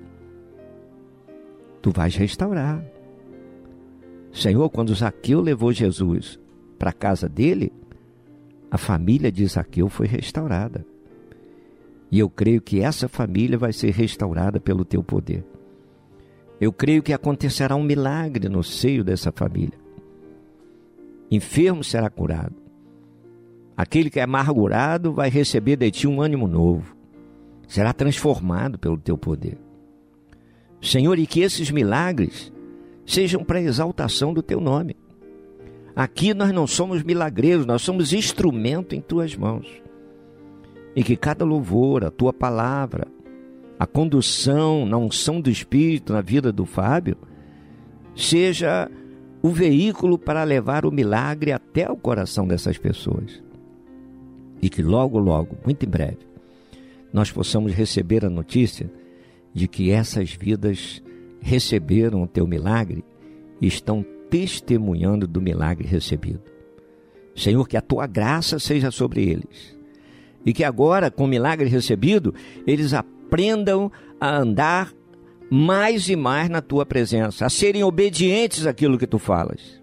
Tu 1.81 1.89
vais 1.89 2.15
restaurar. 2.15 2.85
Senhor, 4.31 4.69
quando 4.69 4.93
Zaqueu 4.93 5.41
levou 5.41 5.73
Jesus 5.73 6.39
para 6.77 6.91
a 6.91 6.93
casa 6.93 7.27
dele, 7.27 7.73
a 8.69 8.77
família 8.77 9.31
de 9.31 9.43
Zaqueu 9.47 9.89
foi 9.89 10.05
restaurada. 10.05 10.85
E 12.11 12.19
eu 12.19 12.29
creio 12.29 12.61
que 12.61 12.81
essa 12.81 13.07
família 13.07 13.57
vai 13.57 13.73
ser 13.73 13.89
restaurada 13.89 14.59
pelo 14.59 14.85
teu 14.85 15.01
poder. 15.01 15.43
Eu 16.59 16.73
creio 16.73 17.03
que 17.03 17.13
acontecerá 17.13 17.75
um 17.75 17.83
milagre 17.83 18.49
no 18.49 18.63
seio 18.63 19.03
dessa 19.03 19.31
família. 19.31 19.77
Enfermo 21.29 21.83
será 21.83 22.09
curado. 22.09 22.55
Aquele 23.75 24.09
que 24.09 24.19
é 24.19 24.23
amargurado 24.23 25.13
vai 25.13 25.29
receber 25.29 25.75
de 25.75 25.91
ti 25.91 26.07
um 26.07 26.19
ânimo 26.21 26.47
novo. 26.47 26.95
Será 27.67 27.93
transformado 27.93 28.79
pelo 28.79 28.97
teu 28.97 29.17
poder. 29.17 29.57
Senhor, 30.81 31.19
e 31.19 31.27
que 31.27 31.41
esses 31.41 31.69
milagres 31.69 32.51
sejam 33.05 33.43
para 33.43 33.61
exaltação 33.61 34.33
do 34.33 34.41
teu 34.41 34.59
nome. 34.59 34.95
Aqui 35.95 36.33
nós 36.33 36.51
não 36.51 36.65
somos 36.65 37.03
milagreiros, 37.03 37.65
nós 37.65 37.81
somos 37.81 38.13
instrumento 38.13 38.95
em 38.95 39.01
tuas 39.01 39.35
mãos. 39.35 39.67
E 40.95 41.03
que 41.03 41.15
cada 41.15 41.45
louvor, 41.45 42.03
a 42.03 42.11
tua 42.11 42.33
palavra, 42.33 43.07
a 43.79 43.85
condução, 43.85 44.85
na 44.85 44.97
unção 44.97 45.39
do 45.39 45.49
Espírito 45.49 46.13
na 46.13 46.21
vida 46.21 46.51
do 46.51 46.65
Fábio, 46.65 47.17
seja 48.15 48.89
o 49.41 49.49
veículo 49.49 50.17
para 50.17 50.43
levar 50.43 50.85
o 50.85 50.91
milagre 50.91 51.51
até 51.51 51.89
o 51.89 51.95
coração 51.95 52.47
dessas 52.47 52.77
pessoas. 52.77 53.41
E 54.61 54.69
que 54.69 54.81
logo, 54.81 55.19
logo, 55.19 55.55
muito 55.63 55.85
em 55.85 55.89
breve, 55.89 56.17
nós 57.13 57.31
possamos 57.31 57.73
receber 57.73 58.25
a 58.25 58.29
notícia 58.29 58.89
de 59.53 59.67
que 59.67 59.91
essas 59.91 60.33
vidas 60.33 61.01
receberam 61.39 62.23
o 62.23 62.27
teu 62.27 62.47
milagre 62.47 63.03
e 63.61 63.67
estão 63.67 64.03
testemunhando 64.29 65.27
do 65.27 65.39
milagre 65.39 65.87
recebido. 65.87 66.41
Senhor, 67.35 67.67
que 67.67 67.77
a 67.77 67.81
tua 67.81 68.07
graça 68.07 68.57
seja 68.57 68.89
sobre 68.89 69.23
eles. 69.23 69.77
E 70.43 70.51
que 70.51 70.63
agora, 70.63 71.11
com 71.11 71.25
o 71.25 71.27
milagre 71.27 71.69
recebido, 71.69 72.33
eles 72.65 72.93
aprendam 72.93 73.16
aprendam 73.27 73.91
a 74.19 74.37
andar 74.37 74.93
mais 75.49 76.07
e 76.09 76.15
mais 76.15 76.49
na 76.49 76.61
tua 76.61 76.85
presença, 76.85 77.45
a 77.45 77.49
serem 77.49 77.83
obedientes 77.83 78.65
àquilo 78.65 78.97
que 78.97 79.07
tu 79.07 79.19
falas. 79.19 79.81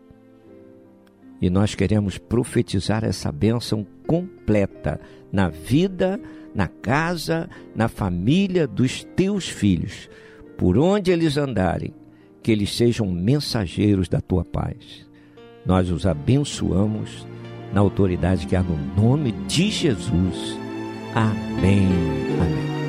E 1.41 1.51
nós 1.51 1.75
queremos 1.75 2.17
profetizar 2.17 3.05
essa 3.05 3.31
bênção 3.31 3.87
completa 4.07 5.01
na 5.31 5.49
vida, 5.49 6.21
na 6.55 6.69
casa, 6.69 7.49
na 7.75 7.89
família 7.89 8.67
dos 8.67 9.05
teus 9.17 9.49
filhos, 9.49 10.09
por 10.57 10.79
onde 10.79 11.11
eles 11.11 11.37
andarem, 11.37 11.95
que 12.43 12.51
eles 12.53 12.75
sejam 12.75 13.11
mensageiros 13.11 14.09
da 14.09 14.21
tua 14.21 14.45
paz. 14.45 15.07
Nós 15.67 15.91
os 15.91 16.07
abençoamos 16.07 17.27
na 17.73 17.81
autoridade 17.81 18.47
que 18.47 18.55
há 18.55 18.63
no 18.63 18.77
nome 18.95 19.33
de 19.47 19.71
Jesus. 19.71 20.59
Amém. 21.15 21.89
Amém. 22.41 22.84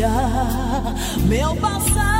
Denunciar 0.00 0.94
meu 1.26 1.54
passado 1.56 2.19